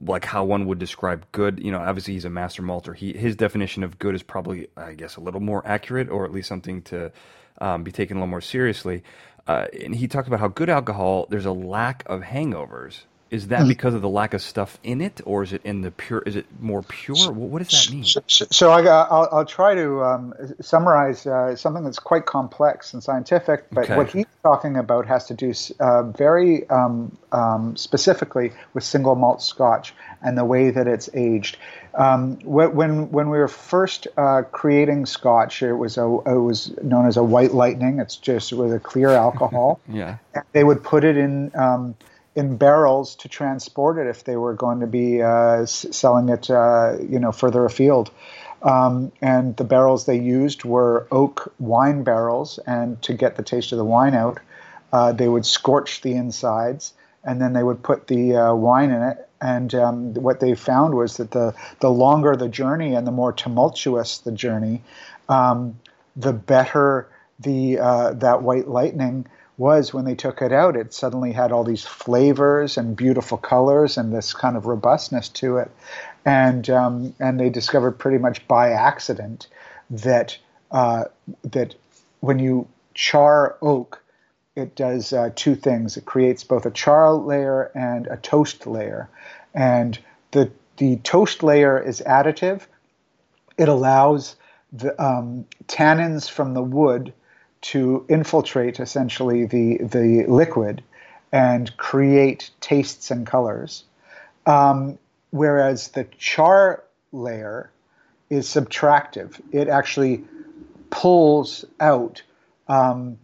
[0.00, 1.60] like how one would describe good.
[1.62, 2.94] You know, obviously he's a master malter.
[2.94, 6.32] He his definition of good is probably, I guess, a little more accurate, or at
[6.32, 7.12] least something to
[7.60, 9.02] um, be taken a little more seriously.
[9.46, 13.02] Uh, and he talked about how good alcohol there's a lack of hangovers.
[13.30, 13.68] Is that mm-hmm.
[13.68, 16.22] because of the lack of stuff in it, or is it in the pure?
[16.24, 17.32] Is it more pure?
[17.32, 18.04] What does that mean?
[18.04, 23.64] So, I, will I'll try to um, summarize uh, something that's quite complex and scientific.
[23.72, 23.96] But okay.
[23.96, 29.42] what he's talking about has to do uh, very um, um, specifically with single malt
[29.42, 31.56] Scotch and the way that it's aged.
[31.94, 37.06] Um, when when we were first uh, creating Scotch, it was a it was known
[37.06, 38.00] as a white lightning.
[38.00, 39.80] It's just with a clear alcohol.
[39.88, 40.18] yeah.
[40.34, 41.94] And they would put it in um,
[42.34, 46.96] in barrels to transport it if they were going to be uh, selling it, uh,
[47.00, 48.10] you know, further afield.
[48.62, 53.72] Um, and the barrels they used were oak wine barrels, and to get the taste
[53.72, 54.40] of the wine out,
[54.92, 59.02] uh, they would scorch the insides, and then they would put the uh, wine in
[59.02, 59.28] it.
[59.40, 63.32] And um, what they found was that the the longer the journey and the more
[63.32, 64.82] tumultuous the journey,
[65.28, 65.78] um,
[66.16, 67.08] the better
[67.40, 69.26] the uh, that white lightning
[69.56, 73.96] was when they took it out, it suddenly had all these flavors and beautiful colors
[73.96, 75.70] and this kind of robustness to it.
[76.24, 79.46] And um, and they discovered pretty much by accident
[79.90, 80.36] that
[80.70, 81.04] uh,
[81.42, 81.74] that
[82.20, 84.02] when you char oak,
[84.56, 85.96] it does uh, two things.
[85.96, 89.08] It creates both a char layer and a toast layer,
[89.54, 89.98] and
[90.30, 92.62] the the toast layer is additive.
[93.58, 94.34] It allows
[94.72, 97.12] the um, tannins from the wood
[97.64, 100.82] to infiltrate essentially the the liquid
[101.32, 103.84] and create tastes and colors,
[104.44, 104.98] um,
[105.30, 107.70] whereas the char layer
[108.28, 109.40] is subtractive.
[109.50, 110.24] It actually
[110.90, 112.22] pulls out
[112.68, 113.18] um,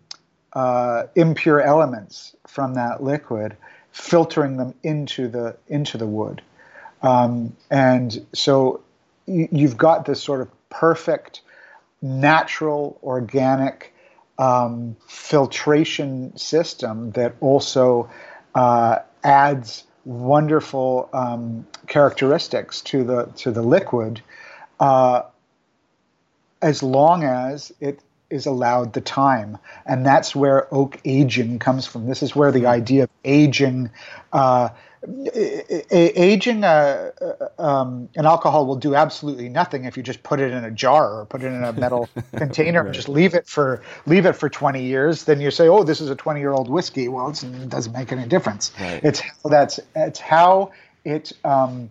[0.54, 3.58] uh, impure elements from that liquid,
[3.92, 6.40] filtering them into the into the wood,
[7.02, 8.80] um, and so
[9.26, 11.42] you've got this sort of perfect,
[12.00, 13.92] natural, organic
[14.40, 18.08] um, filtration system that also
[18.54, 24.22] uh, adds wonderful um, characteristics to the to the liquid,
[24.80, 25.22] uh,
[26.62, 32.06] as long as it is allowed the time, and that's where oak aging comes from.
[32.06, 33.90] This is where the idea of aging.
[34.32, 34.70] Uh,
[35.02, 40.52] aging uh, uh, um, an alcohol will do absolutely nothing if you just put it
[40.52, 42.86] in a jar or put it in a metal container right.
[42.86, 46.02] and just leave it for leave it for 20 years then you say oh this
[46.02, 49.00] is a 20 year old whiskey well it doesn't make any difference right.
[49.02, 50.70] it's how that's it's how
[51.04, 51.88] it um,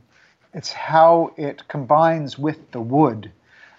[0.53, 3.31] it's how it combines with the wood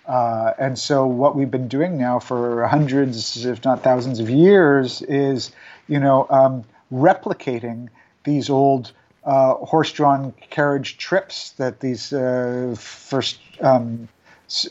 [0.07, 5.03] uh, and so what we've been doing now for hundreds if not thousands of years
[5.03, 5.53] is
[5.87, 7.89] you know um, replicating
[8.25, 8.91] these old
[9.25, 14.09] uh, horse-drawn carriage trips that these uh, first um,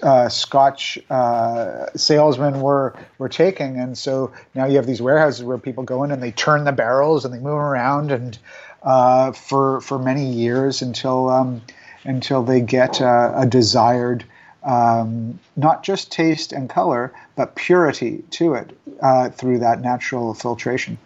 [0.02, 5.58] uh, Scotch uh, salesmen were were taking, and so now you have these warehouses where
[5.58, 8.38] people go in and they turn the barrels and they move around and
[8.84, 11.62] uh, for for many years until um,
[12.04, 14.26] until they get a desired.
[14.62, 20.98] Um, not just taste and color, but purity to it uh, through that natural filtration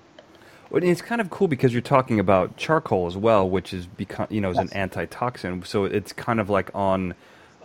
[0.81, 4.41] it's kind of cool because you're talking about charcoal as well, which is become you
[4.41, 4.71] know is yes.
[4.71, 5.63] an antitoxin.
[5.63, 7.13] So it's kind of like on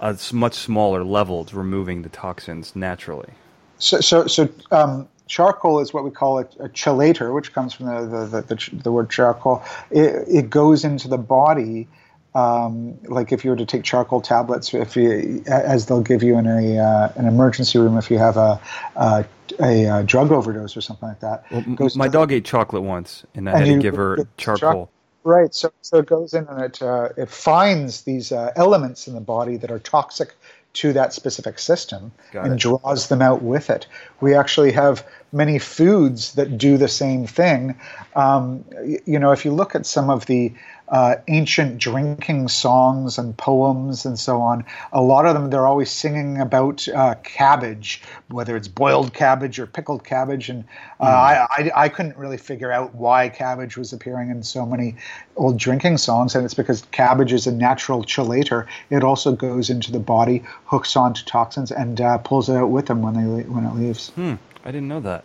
[0.00, 3.30] a much smaller level, it's removing the toxins naturally.
[3.78, 7.86] So so so um, charcoal is what we call a, a chelator, which comes from
[7.86, 9.62] the the, the, the, the word charcoal.
[9.90, 11.88] It, it goes into the body
[12.34, 16.38] um, like if you were to take charcoal tablets, if you, as they'll give you
[16.38, 18.60] in a uh, an emergency room if you have a,
[18.96, 19.24] a,
[19.60, 21.44] a, a drug overdose or something like that.
[21.50, 24.90] Well, my dog ate chocolate once, and I and had to give her charcoal.
[25.24, 29.14] right, so so it goes in and it uh, it finds these uh, elements in
[29.14, 30.34] the body that are toxic
[30.74, 32.60] to that specific system Got and it.
[32.60, 33.86] draws them out with it.
[34.20, 37.78] We actually have many foods that do the same thing.
[38.14, 38.64] Um,
[39.04, 40.52] you know, if you look at some of the
[40.90, 44.64] uh, ancient drinking songs and poems and so on.
[44.92, 49.66] A lot of them, they're always singing about uh, cabbage, whether it's boiled cabbage or
[49.66, 50.48] pickled cabbage.
[50.48, 50.64] And
[51.00, 51.10] uh, mm.
[51.10, 54.96] I, I, I, couldn't really figure out why cabbage was appearing in so many
[55.36, 56.34] old drinking songs.
[56.34, 58.66] And it's because cabbage is a natural chelator.
[58.90, 62.86] It also goes into the body, hooks onto toxins, and uh, pulls it out with
[62.86, 64.08] them when, they, when it leaves.
[64.10, 64.34] Hmm.
[64.64, 65.24] I didn't know that.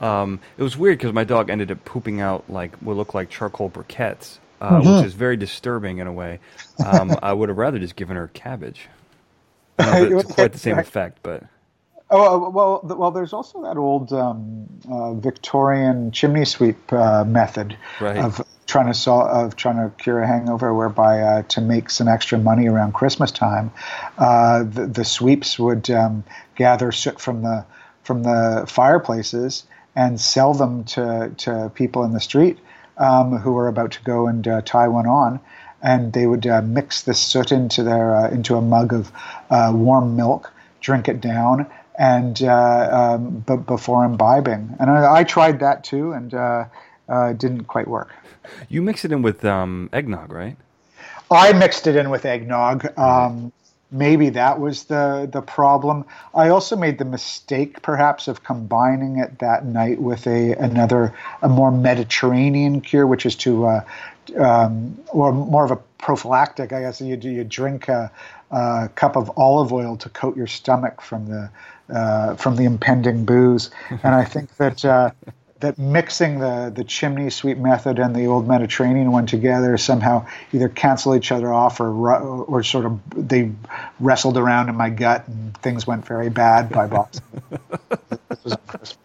[0.00, 3.30] Um, it was weird because my dog ended up pooping out like what looked like
[3.30, 4.96] charcoal briquettes uh, mm-hmm.
[4.96, 6.40] which is very disturbing in a way.
[6.84, 8.88] Um, I would have rather just given her cabbage.
[9.78, 11.44] it's quite the same effect, but.
[12.10, 13.10] Oh well, well.
[13.10, 18.16] There's also that old um, uh, Victorian chimney sweep uh, method right.
[18.16, 22.08] of trying to solve of trying to cure a hangover, whereby uh, to make some
[22.08, 23.70] extra money around Christmas time,
[24.16, 26.24] uh, the, the sweeps would um,
[26.56, 27.66] gather soot from the
[28.04, 32.58] from the fireplaces and sell them to to people in the street
[32.98, 35.40] um, who were about to go and uh, tie one on.
[35.80, 39.12] And they would uh, mix the soot into their uh, into a mug of
[39.50, 44.74] warm milk, drink it down, and um, b- before imbibing.
[44.80, 48.12] And I, I, tried that too, and it didn't quite work.
[48.68, 50.56] You mix it in with um, eggnog, right?
[51.30, 52.98] I mixed it in with eggnog.
[52.98, 53.52] Um,
[53.90, 56.04] maybe that was the the problem.
[56.34, 61.48] I also made the mistake, perhaps, of combining it that night with a another a
[61.48, 63.84] more Mediterranean cure, which is to uh,
[64.36, 66.72] um, or more of a prophylactic.
[66.72, 68.10] I guess you do you drink a,
[68.50, 71.50] a, cup of olive oil to coat your stomach from the
[71.94, 74.84] uh, from the impending booze, and I think that.
[74.84, 75.10] Uh,
[75.60, 80.68] that mixing the, the chimney sweep method and the old Mediterranean one together somehow either
[80.68, 81.88] cancel each other off or
[82.44, 83.50] or sort of they
[83.98, 87.24] wrestled around in my gut and things went very bad by Boston.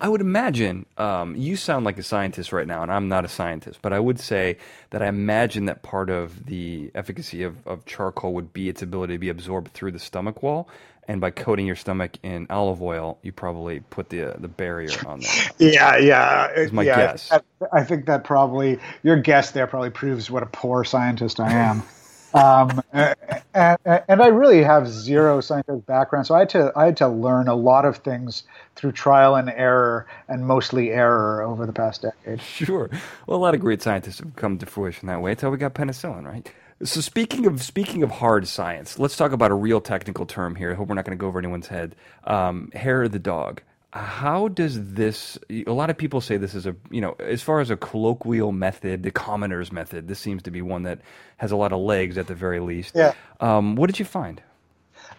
[0.00, 3.28] I would imagine um, you sound like a scientist right now, and I'm not a
[3.28, 4.58] scientist, but I would say
[4.90, 9.14] that I imagine that part of the efficacy of, of charcoal would be its ability
[9.14, 10.68] to be absorbed through the stomach wall
[11.08, 14.90] and by coating your stomach in olive oil, you probably put the uh, the barrier
[15.06, 15.50] on there.
[15.58, 16.50] Yeah, yeah.
[16.50, 17.32] Is my yeah, guess.
[17.32, 17.40] I,
[17.72, 21.82] I think that probably your guess there probably proves what a poor scientist I am.
[22.34, 26.98] um, and, and, I really have zero scientific background, so I had to I had
[26.98, 28.42] to learn a lot of things
[28.76, 32.42] through trial and error, and mostly error over the past decade.
[32.42, 32.90] Sure.
[33.26, 35.30] Well, a lot of great scientists have come to fruition that way.
[35.30, 36.52] Until we got penicillin, right?
[36.84, 40.70] So speaking of speaking of hard science, let's talk about a real technical term here.
[40.72, 41.96] I hope we're not going to go over anyone's head.
[42.24, 43.62] Um, hair of the dog.
[43.92, 45.38] How does this?
[45.50, 48.52] A lot of people say this is a you know as far as a colloquial
[48.52, 50.06] method, the commoner's method.
[50.06, 51.00] This seems to be one that
[51.38, 52.94] has a lot of legs at the very least.
[52.94, 53.14] Yeah.
[53.40, 54.40] Um, what did you find?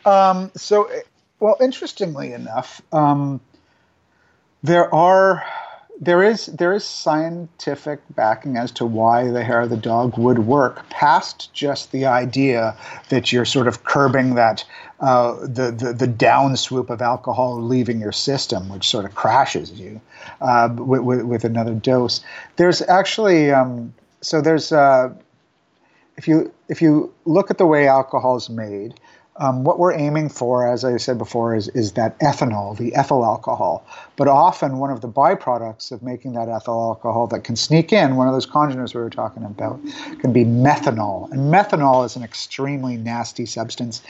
[0.06, 0.90] Um, so,
[1.40, 3.42] well, interestingly enough, um,
[4.64, 5.44] there are
[6.02, 10.40] there is there is scientific backing as to why the hair of the dog would
[10.40, 12.76] work past just the idea
[13.10, 14.64] that you're sort of curbing that
[15.02, 19.72] uh, the, the the down swoop of alcohol leaving your system, which sort of crashes
[19.72, 20.00] you
[20.42, 22.22] uh, with, with, with, another dose.
[22.56, 25.14] There's actually um, so there's uh,
[26.18, 29.00] if you if you look at the way alcohol is made,
[29.40, 33.24] um, what we're aiming for, as I said before, is, is that ethanol, the ethyl
[33.24, 33.86] alcohol.
[34.18, 38.18] But often, one of the byproducts of making that ethyl alcohol that can sneak in,
[38.18, 39.80] one of those congeners we were talking about,
[40.20, 41.32] can be methanol.
[41.32, 44.02] And methanol is an extremely nasty substance.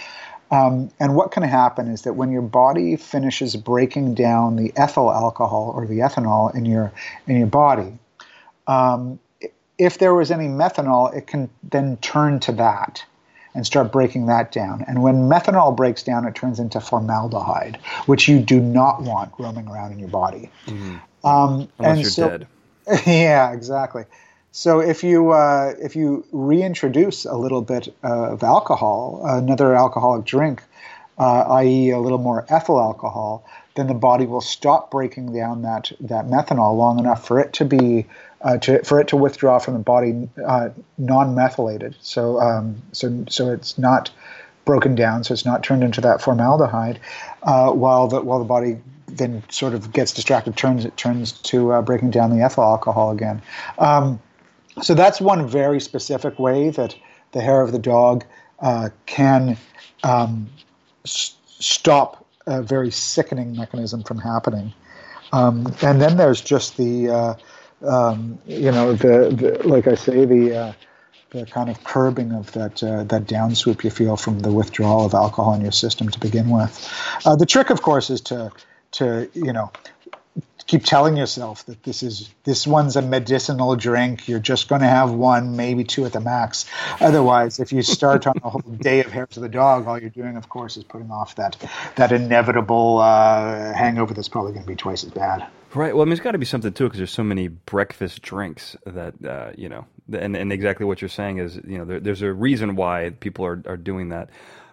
[0.50, 5.12] Um, and what can happen is that when your body finishes breaking down the ethyl
[5.12, 6.92] alcohol or the ethanol in your
[7.28, 7.94] in your body,
[8.66, 9.20] um,
[9.78, 13.06] if there was any methanol, it can then turn to that
[13.54, 14.84] and start breaking that down.
[14.88, 19.68] And when methanol breaks down, it turns into formaldehyde, which you do not want roaming
[19.68, 20.50] around in your body.
[20.68, 20.98] Mm-hmm.
[21.28, 22.48] Um, Unless and you're so, dead.
[23.06, 24.06] Yeah, exactly.
[24.52, 30.64] So if you uh, if you reintroduce a little bit of alcohol, another alcoholic drink,
[31.20, 33.46] uh, i.e., a little more ethyl alcohol,
[33.76, 37.66] then the body will stop breaking down that that methanol long enough for it to
[37.66, 38.08] be
[38.42, 41.96] uh, to, for it to withdraw from the body uh, non-methylated.
[42.02, 44.12] So, um, so, so it's not
[44.66, 47.00] broken down, so it's not turned into that formaldehyde.
[47.44, 48.78] Uh, while the while the body
[49.08, 53.12] then sort of gets distracted, turns it turns to uh, breaking down the ethyl alcohol
[53.12, 53.42] again.
[53.78, 54.20] Um,
[54.82, 56.96] so that's one very specific way that
[57.32, 58.24] the hair of the dog
[58.60, 59.58] uh, can
[60.04, 60.50] um,
[61.06, 64.74] s- stop a very sickening mechanism from happening.
[65.32, 67.34] Um, and then there's just the uh,
[67.82, 69.30] um, you know, the,
[69.62, 70.74] the, like I say, the uh,
[71.32, 75.14] the kind of curbing of that uh, that downsweep you feel from the withdrawal of
[75.14, 76.92] alcohol in your system to begin with.
[77.26, 78.52] Uh, the trick, of course, is to
[78.92, 79.72] to you know
[80.70, 84.28] keep telling yourself that this is this one's a medicinal drink.
[84.28, 86.66] You're just going to have one, maybe two at the max.
[87.02, 90.12] Otherwise, if you start on a whole day of hairs of the dog, all you're
[90.12, 91.58] doing, of course, is putting off that
[91.96, 95.48] that inevitable uh, hangover that's probably going to be twice as bad.
[95.74, 95.94] Right.
[95.94, 98.76] Well, I mean, there's got to be something too, because there's so many breakfast drinks
[98.86, 102.22] that uh, you know, and and exactly what you're saying is, you know, there, there's
[102.22, 104.30] a reason why people are are doing that.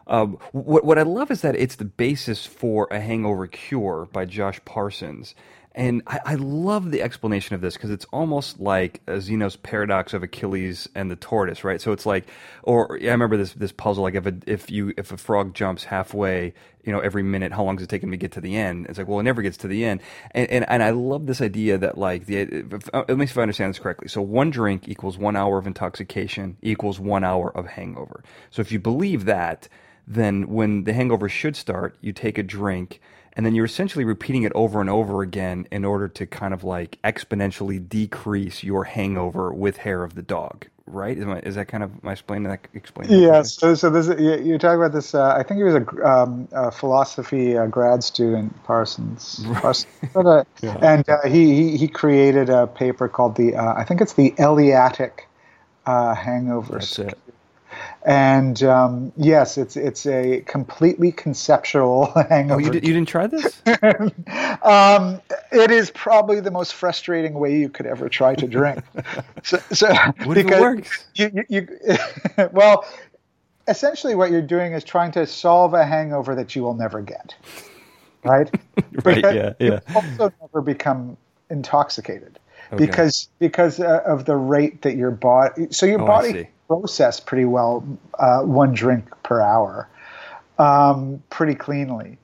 [0.07, 4.24] Um, what what I love is that it's the basis for a hangover cure by
[4.24, 5.34] Josh Parsons,
[5.78, 10.14] And I, I love the explanation of this because it's almost like a Zeno's paradox
[10.14, 11.82] of Achilles and the tortoise, right?
[11.82, 12.26] So it's like,
[12.62, 15.84] or I remember this this puzzle like if a if you if a frog jumps
[15.84, 18.57] halfway, you know, every minute, how long does it take him to get to the
[18.57, 18.86] end?
[18.88, 20.00] It's like, well, it never gets to the end.
[20.30, 23.38] And and, and I love this idea that like the if, uh, at least if
[23.38, 27.54] I understand this correctly, so one drink equals one hour of intoxication equals one hour
[27.54, 28.24] of hangover.
[28.50, 29.68] So if you believe that,
[30.07, 33.00] then when the hangover should start, you take a drink
[33.32, 36.64] and then you're essentially repeating it over and over again in order to kind of
[36.64, 41.18] like exponentially decrease your hangover with hair of the dog right?
[41.18, 44.59] Is, my, is that kind of my explaining that explaining yeah so, so this you're
[44.59, 48.62] talking about this uh, i think he was a, um, a philosophy uh, grad student
[48.64, 50.78] parsons, parsons uh, yeah.
[50.80, 54.34] and uh, he, he, he created a paper called the uh, i think it's the
[54.38, 55.28] eleatic
[55.86, 57.18] uh, hangover That's it
[58.07, 62.61] and um, yes, it's it's a completely conceptual hangover.
[62.61, 63.61] Oh, you, did, you didn't try this?
[64.62, 68.84] um, it is probably the most frustrating way you could ever try to drink.
[69.42, 69.92] so, so
[70.22, 71.07] what because it works?
[71.16, 72.86] You, you, you well,
[73.66, 77.34] essentially, what you're doing is trying to solve a hangover that you will never get.
[78.22, 78.48] Right.
[79.04, 79.34] right.
[79.34, 79.52] yeah.
[79.59, 79.80] Yeah.
[79.96, 81.16] also never become
[81.50, 82.38] intoxicated.
[82.72, 82.86] Okay.
[82.86, 87.44] Because because uh, of the rate that your body, so your oh, body process pretty
[87.44, 87.86] well
[88.18, 89.88] uh, one drink per hour
[90.58, 92.18] um, pretty cleanly.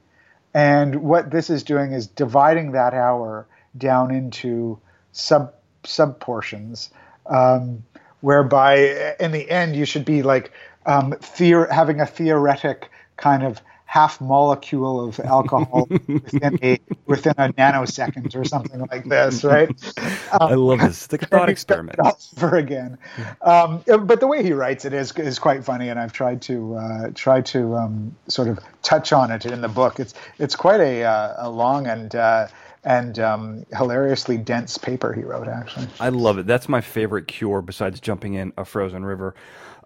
[0.55, 4.78] And what this is doing is dividing that hour down into
[5.12, 6.90] sub sub portions,
[7.26, 7.82] um,
[8.20, 10.53] whereby in the end you should be like
[10.86, 13.61] um, theor- having a theoretic kind of
[13.93, 19.68] half molecule of alcohol within a within a nanosecond or something like this, right?
[19.99, 21.05] Um, I love this.
[21.05, 21.99] It's like a thought experiment.
[22.01, 22.97] Over again,
[23.43, 26.74] um, but the way he writes it is is quite funny, and I've tried to
[26.76, 30.01] uh, try to um, sort of touch on it in the book.
[30.01, 32.49] It's it's quite a uh, a long and uh,
[32.84, 35.49] and um, hilariously dense paper he wrote.
[35.49, 36.47] Actually, I love it.
[36.47, 39.34] That's my favorite cure besides jumping in a frozen river.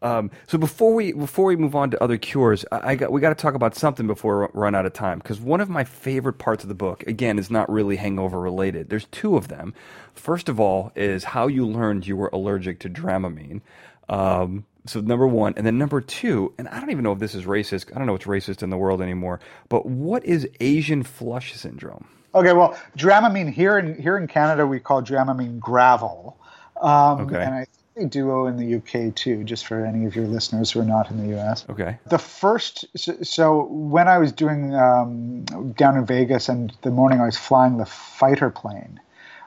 [0.02, 3.20] Um, so before we before we move on to other cures, I, I got we
[3.20, 5.84] got to talk about something before we run out of time because one of my
[5.84, 8.88] favorite parts of the book, again, is not really hangover related.
[8.90, 9.74] There's two of them.
[10.14, 13.60] First of all, is how you learned you were allergic to Dramamine.
[14.08, 17.34] Um, so number one, and then number two, and I don't even know if this
[17.34, 17.90] is racist.
[17.94, 19.40] I don't know what's racist in the world anymore.
[19.68, 22.06] But what is Asian flush syndrome?
[22.34, 26.34] Okay, well, Dramamine here in here in Canada we call Dramamine Gravol.
[26.80, 27.42] Um, okay.
[27.42, 27.66] And I
[28.04, 31.26] duo in the UK too, just for any of your listeners who are not in
[31.26, 31.64] the US.
[31.70, 31.98] Okay.
[32.06, 37.20] The first, so, so when I was doing um, down in Vegas and the morning
[37.20, 39.00] I was flying the fighter plane,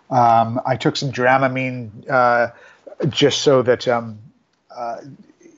[0.09, 2.51] um, I took some Dramamine uh,
[3.07, 4.17] just so that, um,
[4.75, 4.97] uh,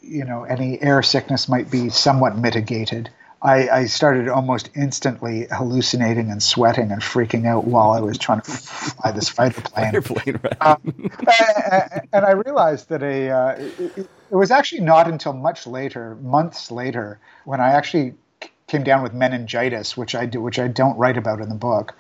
[0.02, 3.10] you know, any air sickness might be somewhat mitigated.
[3.42, 8.42] I, I, started almost instantly hallucinating and sweating and freaking out while I was trying
[8.42, 10.02] to fly this fighter plane.
[10.02, 10.62] plane right.
[10.62, 10.80] um,
[11.72, 16.16] and, and, I realized that a uh, it, it, was actually not until much later,
[16.22, 18.14] months later, when I actually
[18.68, 21.94] came down with meningitis, which I do, which I don't write about in the book,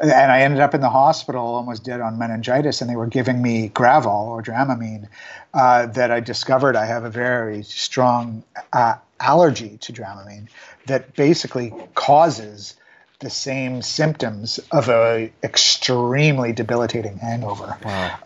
[0.00, 3.40] and I ended up in the hospital almost dead on meningitis, and they were giving
[3.40, 5.08] me Gravol or Dramamine.
[5.54, 8.42] Uh, that I discovered I have a very strong
[8.72, 10.48] uh, allergy to Dramamine
[10.86, 12.74] that basically causes
[13.20, 17.78] the same symptoms of a extremely debilitating hangover.
[17.84, 18.18] Wow.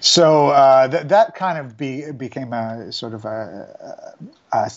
[0.00, 4.16] So uh, th- that kind of be, became a sort of a,
[4.52, 4.70] a, a,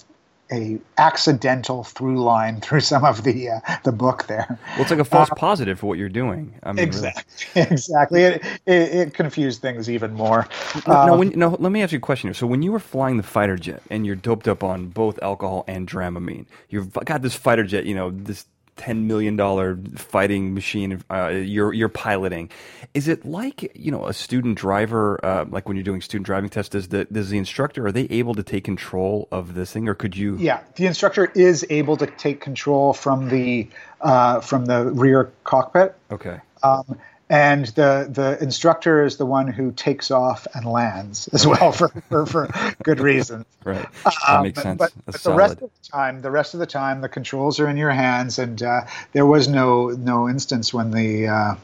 [0.97, 4.45] accidental through line through some of the uh, the book there.
[4.49, 6.54] Well, it's like a false uh, positive for what you're doing.
[6.64, 7.24] I mean, exactly,
[7.56, 7.68] really.
[7.72, 8.22] exactly.
[8.24, 10.47] It, it, it, confused things even more.
[10.88, 12.34] No, um, when, no, let me ask you a question here.
[12.34, 15.64] So, when you were flying the fighter jet and you're doped up on both alcohol
[15.68, 18.45] and Dramamine, you've got this fighter jet, you know, this
[18.76, 22.49] ten million dollar fighting machine uh, you're you're piloting.
[22.93, 26.49] Is it like you know a student driver, uh, like when you're doing student driving
[26.49, 26.69] tests?
[26.69, 29.93] Does the does the instructor are they able to take control of this thing, or
[29.93, 30.38] could you?
[30.38, 33.67] Yeah, the instructor is able to take control from the
[34.01, 35.95] uh, from the rear cockpit.
[36.11, 36.39] Okay.
[36.61, 36.99] Um,
[37.34, 41.89] and the the instructor is the one who takes off and lands as well for
[42.07, 42.47] for, for
[42.84, 43.45] good reasons.
[43.65, 44.77] Right, that um, makes sense.
[44.77, 47.69] But, but the rest of the time, the rest of the time, the controls are
[47.69, 48.81] in your hands, and uh,
[49.13, 51.55] there was no no instance when the, uh,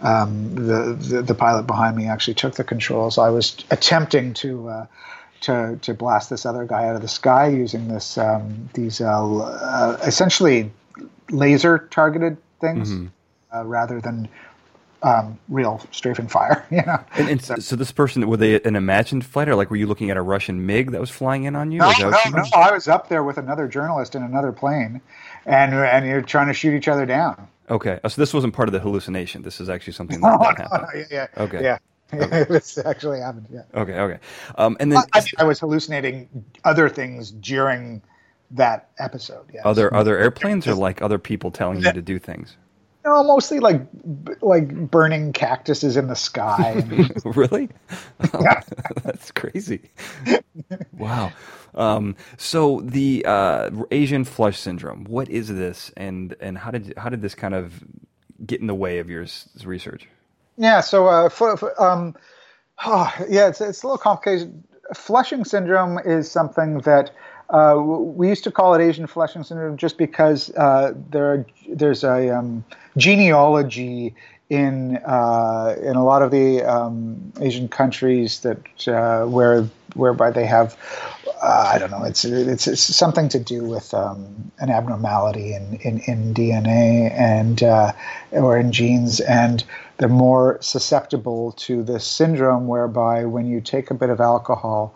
[0.00, 3.18] um, the, the the pilot behind me actually took the controls.
[3.18, 4.68] I was attempting to.
[4.68, 4.86] Uh,
[5.42, 9.38] to, to blast this other guy out of the sky using this um, these uh,
[9.38, 10.70] uh, essentially
[11.30, 13.06] laser targeted things mm-hmm.
[13.54, 14.28] Uh, rather than
[15.02, 16.66] um, real strafing fire.
[16.72, 17.04] You know.
[17.16, 19.54] And, and so, so, this person were they an imagined fighter?
[19.54, 21.80] Like, were you looking at a Russian MiG that was flying in on you?
[21.80, 22.44] No, no, no.
[22.56, 25.02] I was up there with another journalist in another plane,
[25.44, 27.46] and and you're trying to shoot each other down.
[27.68, 29.42] Okay, oh, so this wasn't part of the hallucination.
[29.42, 30.88] This is actually something that, that happened.
[30.94, 31.42] No, yeah, yeah.
[31.42, 31.62] Okay.
[31.62, 31.78] Yeah.
[32.14, 32.44] Okay.
[32.44, 33.46] this actually happened.
[33.50, 33.62] Yeah.
[33.74, 33.94] Okay.
[33.94, 34.18] Okay.
[34.56, 36.28] Um, and then I, I, was hallucinating
[36.62, 38.02] other things during
[38.50, 39.46] that episode.
[39.50, 39.62] Yes.
[39.64, 42.54] Other other airplanes or like other people telling you to do things.
[43.04, 43.82] No, mostly like
[44.40, 46.84] like burning cactuses in the sky.
[47.24, 47.68] really?
[48.40, 48.60] Yeah.
[49.02, 49.90] That's crazy.
[50.92, 51.32] wow.
[51.74, 55.04] Um, so the uh, Asian flush syndrome.
[55.04, 57.82] What is this, and and how did how did this kind of
[58.44, 59.26] get in the way of your
[59.64, 60.08] research?
[60.56, 60.80] Yeah.
[60.80, 62.14] So, uh, for, for, um,
[62.84, 64.62] oh, yeah, it's it's a little complicated.
[64.94, 67.12] Flushing syndrome is something that
[67.52, 72.02] uh, we used to call it Asian flushing syndrome just because uh, there are, there's
[72.02, 72.64] a um,
[72.96, 74.14] genealogy
[74.48, 80.46] in uh, in a lot of the um, Asian countries that uh, where whereby they
[80.46, 80.76] have
[81.42, 85.78] uh, I don't know it's, it's, it's something to do with um, an abnormality in,
[85.82, 87.62] in, in DNA and
[88.30, 89.62] or in genes and
[89.98, 94.94] they're more susceptible to this syndrome whereby when you take a bit of alcohol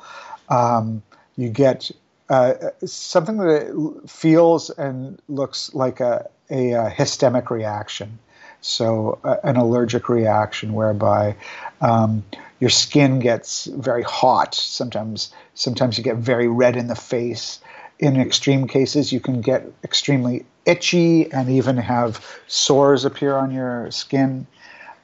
[0.48, 1.02] um,
[1.36, 1.90] you get
[2.28, 2.54] uh,
[2.84, 8.18] something that feels and looks like a, a, a histemic reaction
[8.66, 11.36] so uh, an allergic reaction whereby
[11.80, 12.24] um,
[12.58, 14.54] your skin gets very hot.
[14.54, 17.60] Sometimes, sometimes you get very red in the face.
[17.98, 23.90] In extreme cases, you can get extremely itchy and even have sores appear on your
[23.90, 24.46] skin,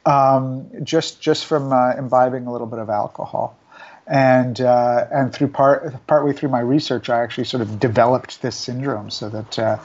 [0.05, 3.57] um, just just from uh, imbibing a little bit of alcohol
[4.07, 8.57] and uh, and through part partway through my research, I actually sort of developed this
[8.57, 9.79] syndrome, so that uh,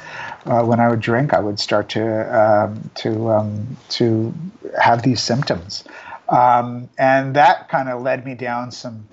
[0.46, 4.34] uh, when I would drink, I would start to um, to um, to
[4.82, 5.84] have these symptoms,
[6.30, 9.08] um, and that kind of led me down some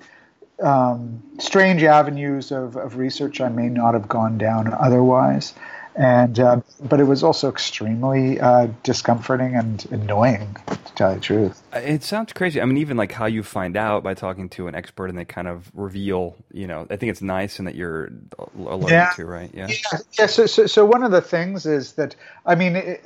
[0.61, 5.53] um, strange avenues of, of research I may not have gone down otherwise
[5.95, 11.21] and uh, but it was also extremely uh, discomforting and annoying to tell you the
[11.21, 11.63] truth.
[11.73, 12.61] It sounds crazy.
[12.61, 15.25] I mean even like how you find out by talking to an expert and they
[15.25, 18.11] kind of reveal you know i think it's nice and that you're
[18.57, 19.11] alerted yeah.
[19.15, 19.51] to right?
[19.53, 19.67] Yeah.
[19.67, 20.25] Yeah, yeah.
[20.27, 22.15] So, so, so one of the things is that
[22.45, 23.05] i mean it,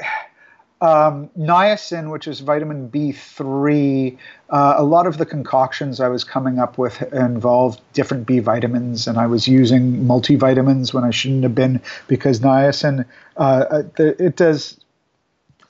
[0.82, 4.18] um, niacin, which is vitamin B3,
[4.50, 9.08] uh, a lot of the concoctions I was coming up with involved different B vitamins,
[9.08, 13.06] and I was using multivitamins when I shouldn't have been because niacin,
[13.38, 14.80] uh, uh it does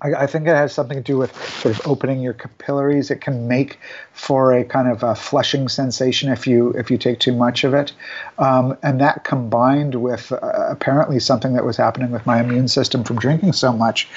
[0.02, 3.12] I, I, think it has something to do with sort of opening your capillaries.
[3.12, 3.80] It can make
[4.14, 7.74] for a kind of a flushing sensation if you if you take too much of
[7.74, 7.92] it,
[8.38, 10.38] um, and that combined with uh,
[10.70, 14.08] apparently something that was happening with my immune system from drinking so much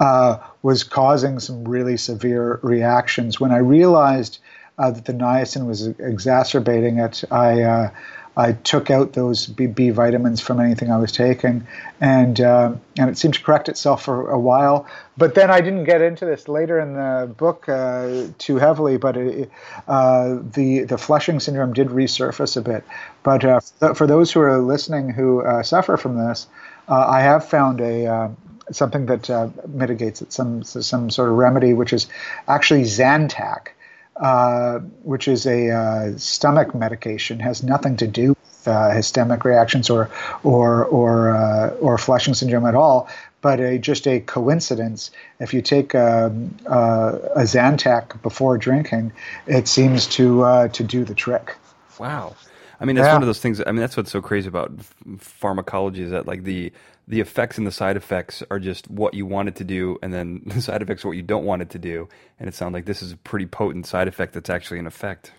[0.00, 3.40] uh, was causing some really severe reactions.
[3.40, 4.38] When I realized
[4.78, 7.90] uh, that the niacin was exacerbating it, I uh,
[8.36, 11.66] I took out those B, B, vitamins from anything I was taking,
[12.00, 14.86] and uh, and it seemed to correct itself for a while.
[15.18, 18.96] But then I didn't get into this later in the book uh, too heavily.
[18.96, 19.50] But it,
[19.86, 22.84] uh, the the flushing syndrome did resurface a bit.
[23.22, 23.60] But uh,
[23.94, 26.46] for those who are listening who uh, suffer from this,
[26.88, 28.34] uh, I have found a
[28.70, 32.06] something that mitigates it, some some sort of remedy, which is
[32.48, 33.68] actually Zantac.
[34.16, 39.88] Uh, which is a uh, stomach medication, has nothing to do with uh, histemic reactions
[39.88, 40.10] or
[40.42, 43.08] or or uh, or flushing syndrome at all,
[43.40, 45.10] but a, just a coincidence.
[45.40, 49.12] If you take um, uh, a Zantac before drinking,
[49.46, 51.56] it seems to to do the trick.
[51.98, 52.36] Wow.
[52.78, 53.14] I mean, that's yeah.
[53.14, 53.62] one of those things.
[53.66, 54.72] I mean, that's what's so crazy about
[55.18, 56.70] pharmacology is that like the
[57.12, 60.14] the effects and the side effects are just what you want it to do, and
[60.14, 62.08] then the side effects are what you don't want it to do.
[62.40, 65.32] And it sounds like this is a pretty potent side effect that's actually an effect.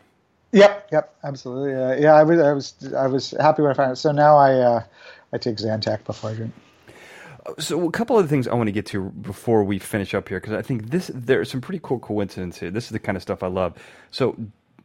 [0.54, 1.76] Yep, yep, absolutely.
[1.76, 3.96] Uh, yeah, I was, I was, I was happy when I found it.
[3.98, 4.84] So now I, uh,
[5.34, 6.54] I take Zantac before I drink.
[7.60, 10.40] So a couple of things I want to get to before we finish up here
[10.40, 12.72] because I think this there's some pretty cool coincidences here.
[12.72, 13.74] This is the kind of stuff I love.
[14.12, 14.38] So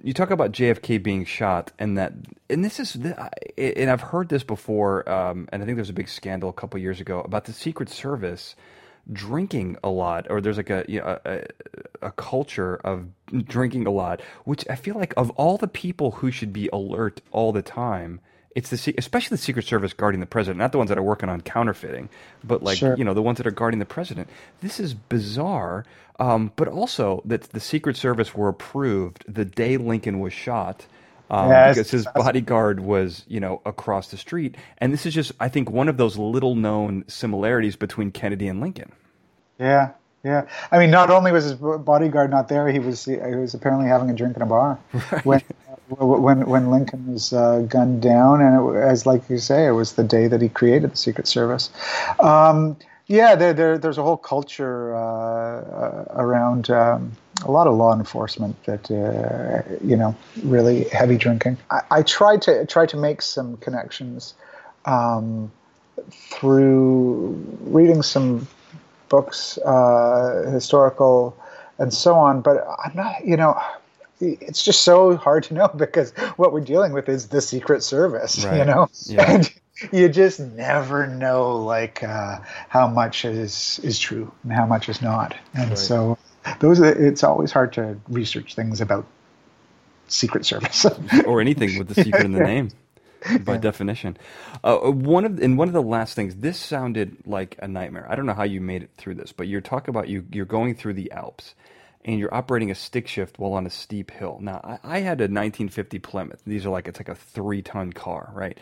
[0.02, 2.12] you talk about JFK being shot, and that,
[2.48, 5.94] and this is, and I've heard this before, um, and I think there was a
[5.94, 8.54] big scandal a couple years ago about the Secret Service
[9.12, 11.42] drinking a lot, or there's like a, you know, a,
[12.02, 13.06] a culture of
[13.44, 17.20] drinking a lot, which I feel like of all the people who should be alert
[17.32, 18.20] all the time,
[18.58, 21.28] it's the especially the Secret Service guarding the president, not the ones that are working
[21.28, 22.08] on counterfeiting,
[22.42, 22.96] but like sure.
[22.96, 24.28] you know the ones that are guarding the president.
[24.62, 25.84] This is bizarre,
[26.18, 30.86] um, but also that the Secret Service were approved the day Lincoln was shot.
[31.30, 35.30] Um, yes, because his bodyguard was, you know, across the street, and this is just,
[35.38, 38.92] I think, one of those little-known similarities between Kennedy and Lincoln.
[39.60, 39.90] Yeah,
[40.24, 43.88] Yeah, I mean, not only was his bodyguard not there, he was he was apparently
[43.88, 44.78] having a drink in a bar
[45.12, 45.24] right.
[45.24, 45.42] when
[45.88, 49.92] when when Lincoln was uh, gunned down, and it, as like you say, it was
[49.92, 51.70] the day that he created the Secret Service.
[52.20, 52.76] Um,
[53.06, 57.12] yeah, there, there, there's a whole culture uh, uh, around um,
[57.42, 61.56] a lot of law enforcement that uh, you know really heavy drinking.
[61.70, 64.34] I, I tried to try to make some connections
[64.84, 65.50] um,
[66.10, 67.30] through
[67.62, 68.46] reading some
[69.08, 71.34] books, uh, historical,
[71.78, 72.42] and so on.
[72.42, 73.58] But I'm not, you know
[74.20, 78.44] it's just so hard to know because what we're dealing with is the Secret Service,
[78.44, 78.58] right.
[78.58, 78.88] you know.
[79.06, 79.30] Yeah.
[79.30, 79.52] And
[79.92, 85.00] you just never know like uh, how much is is true and how much is
[85.00, 85.78] not and right.
[85.78, 86.18] so
[86.60, 89.06] those are, it's always hard to research things about
[90.08, 90.86] secret service
[91.26, 92.70] or anything with the secret in the name
[93.40, 93.58] by yeah.
[93.58, 94.16] definition
[94.64, 98.16] uh, one of and one of the last things this sounded like a nightmare i
[98.16, 100.74] don't know how you made it through this but you're talking about you you're going
[100.74, 101.54] through the alps
[102.04, 105.20] and you're operating a stick shift while on a steep hill now i, I had
[105.20, 108.58] a 1950 plymouth these are like it's like a three ton car right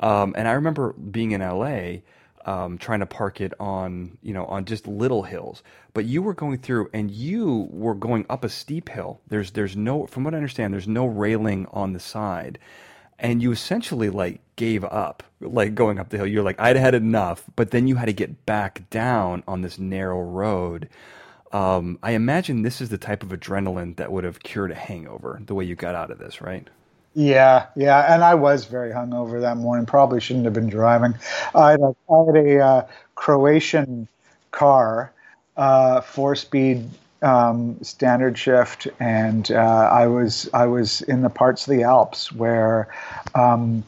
[0.00, 1.98] um, and I remember being in LA,
[2.44, 5.62] um, trying to park it on, you know, on just little hills.
[5.94, 9.20] But you were going through, and you were going up a steep hill.
[9.28, 12.58] There's, there's no, from what I understand, there's no railing on the side,
[13.18, 16.26] and you essentially like gave up, like going up the hill.
[16.26, 19.78] You're like, I'd had enough, but then you had to get back down on this
[19.78, 20.88] narrow road.
[21.56, 25.40] Um, I imagine this is the type of adrenaline that would have cured a hangover.
[25.46, 26.68] The way you got out of this, right?
[27.14, 29.86] Yeah, yeah, and I was very hungover that morning.
[29.86, 31.14] Probably shouldn't have been driving.
[31.54, 34.06] I had a, I had a uh, Croatian
[34.50, 35.14] car,
[35.56, 36.90] uh, four-speed
[37.22, 39.54] um, standard shift, and uh,
[39.90, 42.94] I was I was in the parts of the Alps where.
[43.34, 43.82] Um,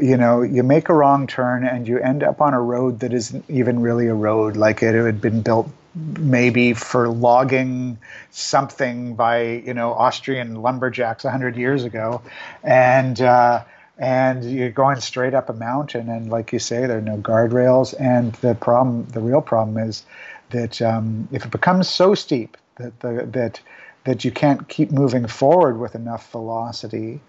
[0.00, 3.12] you know, you make a wrong turn and you end up on a road that
[3.12, 4.56] isn't even really a road.
[4.56, 7.98] Like it had been built maybe for logging
[8.30, 12.22] something by you know Austrian lumberjacks hundred years ago,
[12.62, 13.64] and uh,
[13.98, 17.94] and you're going straight up a mountain, and like you say, there are no guardrails,
[18.00, 20.04] and the problem, the real problem is
[20.50, 23.60] that um, if it becomes so steep that the, that
[24.04, 27.20] that you can't keep moving forward with enough velocity,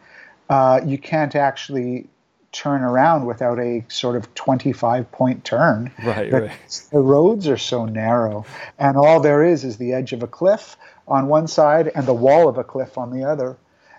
[0.49, 2.07] uh, you can't actually
[2.51, 5.91] turn around without a sort of 25 point turn.
[6.03, 6.51] Right, right.
[6.91, 8.45] The roads are so narrow,
[8.79, 10.77] and all there is is the edge of a cliff
[11.07, 13.57] on one side and the wall of a cliff on the other.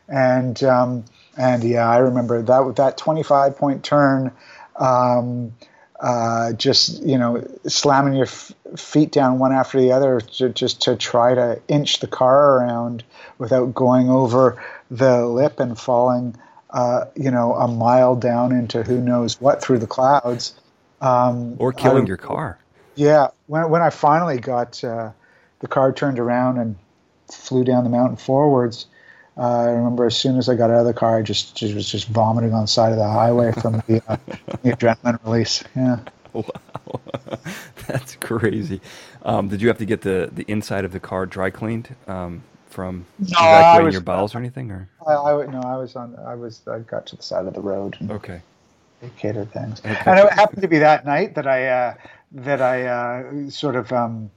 [0.08, 1.04] And um,
[1.36, 4.32] and yeah, I remember that that 25 point turn.
[4.76, 5.52] Um,
[6.00, 10.82] uh, just you know, slamming your f- feet down one after the other, to, just
[10.82, 13.04] to try to inch the car around
[13.38, 16.34] without going over the lip and falling
[16.72, 20.54] uh, you know, a mile down into who knows what through the clouds.
[21.00, 22.58] Um, or killing I, your car.
[22.94, 23.28] Yeah.
[23.46, 25.10] When, when I finally got uh,
[25.60, 26.76] the car turned around and
[27.30, 28.86] flew down the mountain forwards,
[29.36, 31.74] uh, I remember as soon as I got out of the car, I just, just
[31.74, 34.16] was just vomiting on the side of the highway from the, uh,
[34.62, 35.62] the adrenaline release.
[35.76, 36.00] Yeah.
[36.34, 37.02] Wow,
[37.86, 38.80] that's crazy.
[39.22, 41.94] Um, did you have to get the, the inside of the car dry cleaned?
[42.06, 42.42] Um,
[42.72, 44.70] from no, evacuating was, your bowels or anything?
[44.70, 46.16] Or I, I, no, I was on.
[46.26, 46.62] I was.
[46.66, 47.96] I got to the side of the road.
[48.10, 48.40] Okay.
[49.00, 49.98] Vacated things, okay.
[50.06, 51.94] and it happened to be that night that I uh,
[52.32, 54.30] that I uh, sort of um,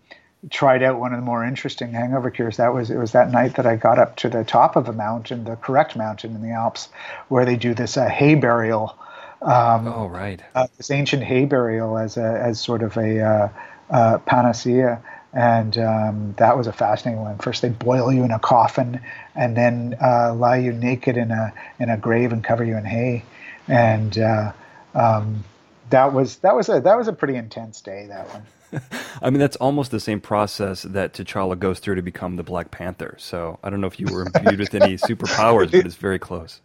[0.50, 2.58] tried out one of the more interesting hangover cures.
[2.58, 4.94] That was it was that night that I got up to the top of a
[4.94, 6.90] mountain, the correct mountain in the Alps,
[7.28, 8.98] where they do this uh, hay burial.
[9.42, 10.42] Um, oh right.
[10.56, 13.50] Uh, this ancient hay burial as a as sort of a uh,
[13.90, 15.02] uh, panacea
[15.36, 17.38] and um, that was a fascinating one.
[17.38, 19.02] First, they boil you in a coffin,
[19.36, 22.86] and then uh, lie you naked in a in a grave and cover you in
[22.86, 23.24] hay,
[23.68, 24.54] and uh,
[24.96, 25.44] um,
[25.90, 28.08] that was that was a that was a pretty intense day.
[28.08, 28.44] That one.
[29.22, 32.72] I mean, that's almost the same process that T'Challa goes through to become the Black
[32.72, 33.16] Panther.
[33.20, 36.62] So I don't know if you were imbued with any superpowers, but it's very close.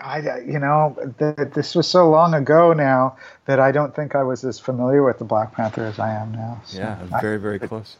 [0.00, 4.24] I, you know, th- this was so long ago now that I don't think I
[4.24, 6.60] was as familiar with the Black Panther as I am now.
[6.66, 7.96] So yeah, very, very I, close.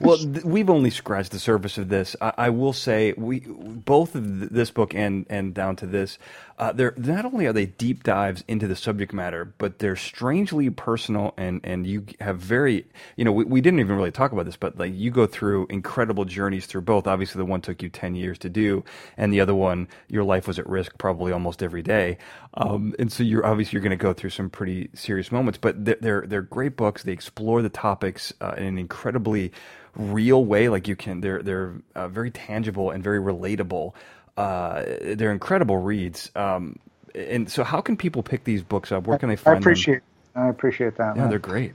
[0.00, 2.16] Well, th- we've only scratched the surface of this.
[2.20, 6.18] I, I will say we both of th- this book and and down to this,
[6.58, 10.68] uh, they're not only are they deep dives into the subject matter, but they're strangely
[10.70, 12.84] personal and and you have very
[13.16, 15.68] you know we, we didn't even really talk about this, but like you go through
[15.70, 17.06] incredible journeys through both.
[17.06, 18.84] Obviously, the one took you ten years to do,
[19.16, 22.18] and the other one your life was at risk probably almost every day.
[22.54, 25.84] Um, and so you're obviously you're going to go through some pretty serious moments, but
[25.84, 27.02] they're they're, great books.
[27.04, 29.52] They explore the topics uh, in an incredibly
[29.94, 30.68] real way.
[30.68, 33.92] Like you can, they're they're uh, very tangible and very relatable.
[34.38, 34.84] Uh,
[35.16, 36.30] they're incredible reads.
[36.36, 36.78] Um,
[37.14, 39.06] and so, how can people pick these books up?
[39.06, 39.58] Where can they find them?
[39.58, 40.02] I appreciate.
[40.34, 40.44] Them?
[40.44, 41.16] I appreciate that.
[41.16, 41.30] Yeah, man.
[41.30, 41.72] they're great.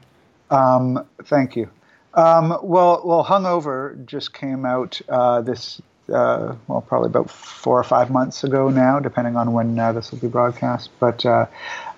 [0.50, 1.70] Um, thank you.
[2.14, 7.84] Um, well, well, Hungover just came out uh, this uh, well, probably about four or
[7.84, 10.90] five months ago now, depending on when uh, this will be broadcast.
[11.00, 11.48] But uh,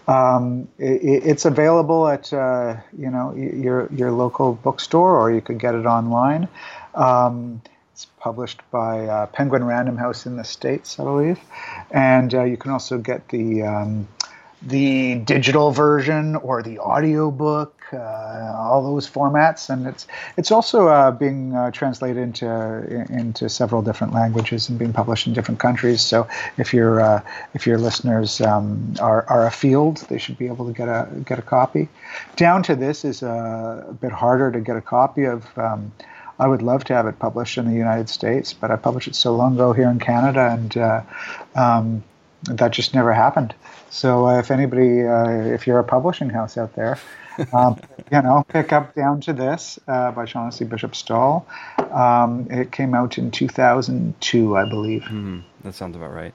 [0.07, 5.59] um, it, it's available at uh, you know your your local bookstore, or you could
[5.59, 6.47] get it online.
[6.93, 7.61] Um,
[7.96, 11.39] it's published by uh, Penguin Random House in the States, I believe,
[11.91, 14.10] and uh, you can also get the um,
[14.62, 21.10] the digital version or the audiobook, uh, all those formats, and it's it's also uh,
[21.10, 22.46] being uh, translated into
[23.10, 26.02] into several different languages and being published in different countries.
[26.02, 26.28] So
[26.58, 27.24] if your uh,
[27.54, 31.39] if your listeners um, are are afield, they should be able to get a get
[31.39, 31.88] a copy.
[32.36, 35.58] Down to this is a, a bit harder to get a copy of.
[35.58, 35.93] Um,
[36.38, 39.15] I would love to have it published in the United States, but I published it
[39.15, 41.01] so long ago here in Canada, and uh,
[41.55, 42.03] um,
[42.43, 43.55] that just never happened.
[43.89, 46.99] So uh, if anybody, uh, if you're a publishing house out there,
[47.53, 47.79] um,
[48.11, 51.47] you know, pick up Down to This uh, by Shaughnessy Bishop Stall.
[51.91, 55.03] Um, it came out in 2002, I believe.
[55.03, 56.33] Mm, that sounds about right.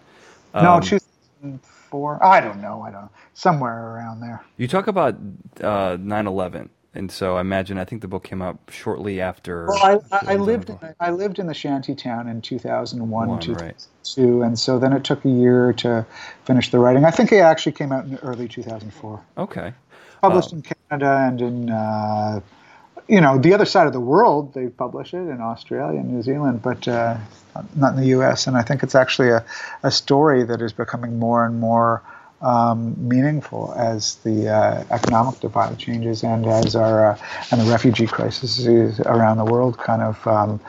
[0.55, 2.25] Um, no, 2004.
[2.25, 2.83] I don't know.
[2.83, 3.11] I don't know.
[3.35, 4.43] Somewhere around there.
[4.57, 5.17] You talk about
[5.57, 9.67] 9/11 uh, and so I imagine I think the book came out shortly after.
[9.67, 13.41] Well, I, I, I lived in, I lived in the shanty town in 2001, One,
[13.41, 14.47] 2002, right.
[14.47, 16.05] and so then it took a year to
[16.45, 17.05] finish the writing.
[17.05, 19.23] I think it actually came out in early 2004.
[19.39, 19.73] Okay.
[20.21, 22.41] Published uh, in Canada and in uh,
[23.07, 24.55] you know the other side of the world.
[24.55, 27.19] They publish it in Australia and New Zealand, but uh,
[27.77, 28.49] not in the U.S.
[28.49, 29.45] And I think it's actually a,
[29.85, 32.03] a story that is becoming more and more
[32.41, 37.19] um, meaningful as the uh, economic divide changes and as our uh,
[37.51, 38.67] and the refugee crisis
[39.01, 40.61] around the world kind of um,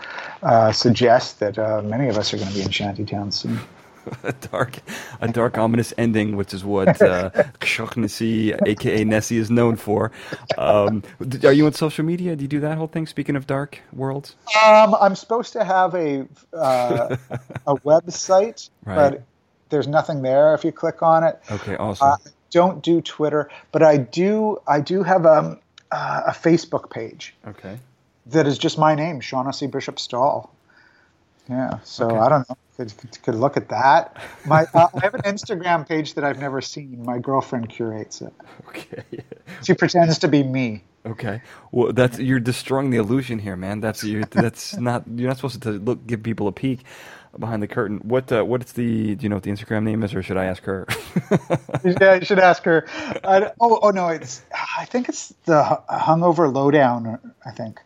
[0.44, 3.60] uh, suggest that uh, many of us are going to be in shantytowns soon.
[4.24, 4.80] a dark,
[5.22, 7.30] a dark, ominous ending, which is what uh,
[7.62, 10.12] aka Nessie, is known for.
[10.58, 11.04] Um,
[11.44, 12.36] are you on social media?
[12.36, 13.06] Do you do that whole thing?
[13.08, 17.16] Speaking of dark worlds, um, I'm supposed to have a uh,
[17.68, 18.96] a website, right.
[18.96, 19.24] but
[19.72, 21.40] there's nothing there if you click on it.
[21.50, 22.10] Okay, awesome.
[22.10, 22.18] Uh,
[22.52, 24.62] don't do Twitter, but I do.
[24.68, 25.60] I do have a um,
[25.92, 27.34] uh, a Facebook page.
[27.48, 27.80] Okay.
[28.28, 30.54] That is just my name, Shaughnessy Bishop Stall.
[31.50, 31.80] Yeah.
[31.84, 32.18] So okay.
[32.18, 32.58] I don't know.
[32.78, 32.94] Could,
[33.24, 34.18] could look at that.
[34.46, 37.04] My uh, I have an Instagram page that I've never seen.
[37.04, 38.34] My girlfriend curates it.
[38.70, 39.04] Okay.
[39.64, 40.84] she pretends to be me.
[41.06, 41.42] Okay.
[41.72, 43.80] Well, that's you're destroying the illusion here, man.
[43.80, 46.82] That's you that's not you're not supposed to look give people a peek
[47.38, 47.98] behind the curtain.
[48.00, 50.46] What uh, what's the do you know what the Instagram name is, or should I
[50.46, 50.88] ask her?
[51.84, 52.86] yeah, you should ask her.
[53.24, 54.42] oh, oh no, it's
[54.78, 57.20] I think it's the Hungover Lowdown.
[57.46, 57.80] I think.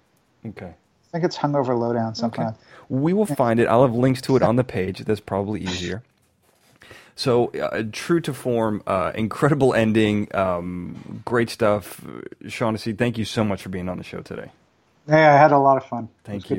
[0.46, 0.74] Okay.
[0.74, 2.16] I think it's Hungover Lowdown.
[2.16, 2.46] Something.
[2.46, 2.58] Okay.
[2.90, 3.68] We will find it.
[3.68, 5.00] I'll have links to it on the page.
[5.00, 6.04] That's probably easier.
[7.16, 12.02] So, uh, true to form, uh, incredible ending, um, great stuff.
[12.48, 14.52] Shaughnessy, thank you so much for being on the show today.
[15.08, 16.10] Hey, I had a lot of fun.
[16.26, 16.58] Thank you.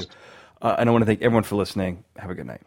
[0.62, 2.05] Uh, and I want to thank everyone for listening.
[2.16, 2.62] Have a good night.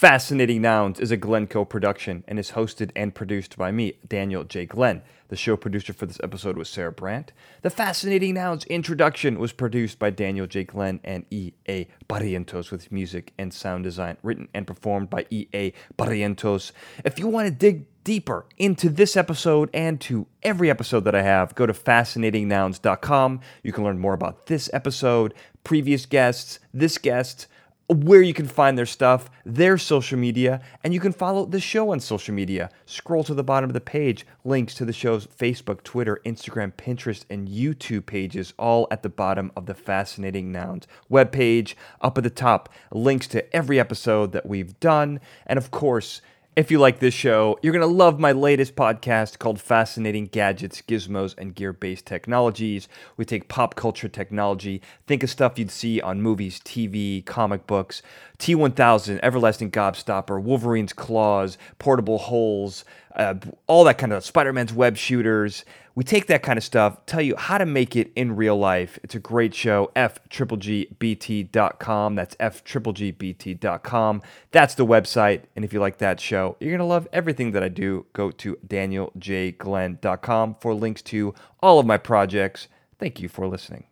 [0.00, 4.64] Fascinating Nouns is a Glencoe production and is hosted and produced by me, Daniel J.
[4.64, 5.02] Glenn.
[5.28, 7.32] The show producer for this episode was Sarah Brandt.
[7.60, 10.64] The Fascinating Nouns introduction was produced by Daniel J.
[10.64, 11.86] Glenn and E.A.
[12.08, 15.74] Barrientos with music and sound design written and performed by E.A.
[15.98, 16.72] Barrientos.
[17.04, 21.20] If you want to dig deeper into this episode and to every episode that I
[21.20, 23.40] have, go to fascinatingnouns.com.
[23.62, 27.48] You can learn more about this episode, previous guests, this guest,
[27.90, 31.90] where you can find their stuff, their social media, and you can follow the show
[31.90, 32.70] on social media.
[32.86, 37.24] Scroll to the bottom of the page, links to the show's Facebook, Twitter, Instagram, Pinterest,
[37.28, 41.74] and YouTube pages, all at the bottom of the Fascinating Nouns webpage.
[42.00, 46.22] Up at the top, links to every episode that we've done, and of course,
[46.56, 50.82] if you like this show, you're going to love my latest podcast called Fascinating Gadgets,
[50.82, 52.88] Gizmos, and Gear Based Technologies.
[53.16, 58.02] We take pop culture technology, think of stuff you'd see on movies, TV, comic books,
[58.40, 62.84] T1000, Everlasting Gobstopper, Wolverine's Claws, Portable Holes,
[63.14, 63.34] uh,
[63.68, 65.64] all that kind of Spider Man's web shooters.
[65.94, 68.98] We take that kind of stuff, tell you how to make it in real life.
[69.02, 69.90] It's a great show.
[69.96, 72.14] F-triple-G-B-T.com.
[72.14, 74.22] That's F-triple-G-B-T.com.
[74.52, 75.42] That's the website.
[75.56, 78.06] And if you like that show, you're going to love everything that I do.
[78.12, 82.68] Go to danieljglenn.com for links to all of my projects.
[82.98, 83.84] Thank you for listening.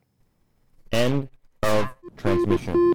[0.92, 1.28] End
[1.62, 2.94] of transmission.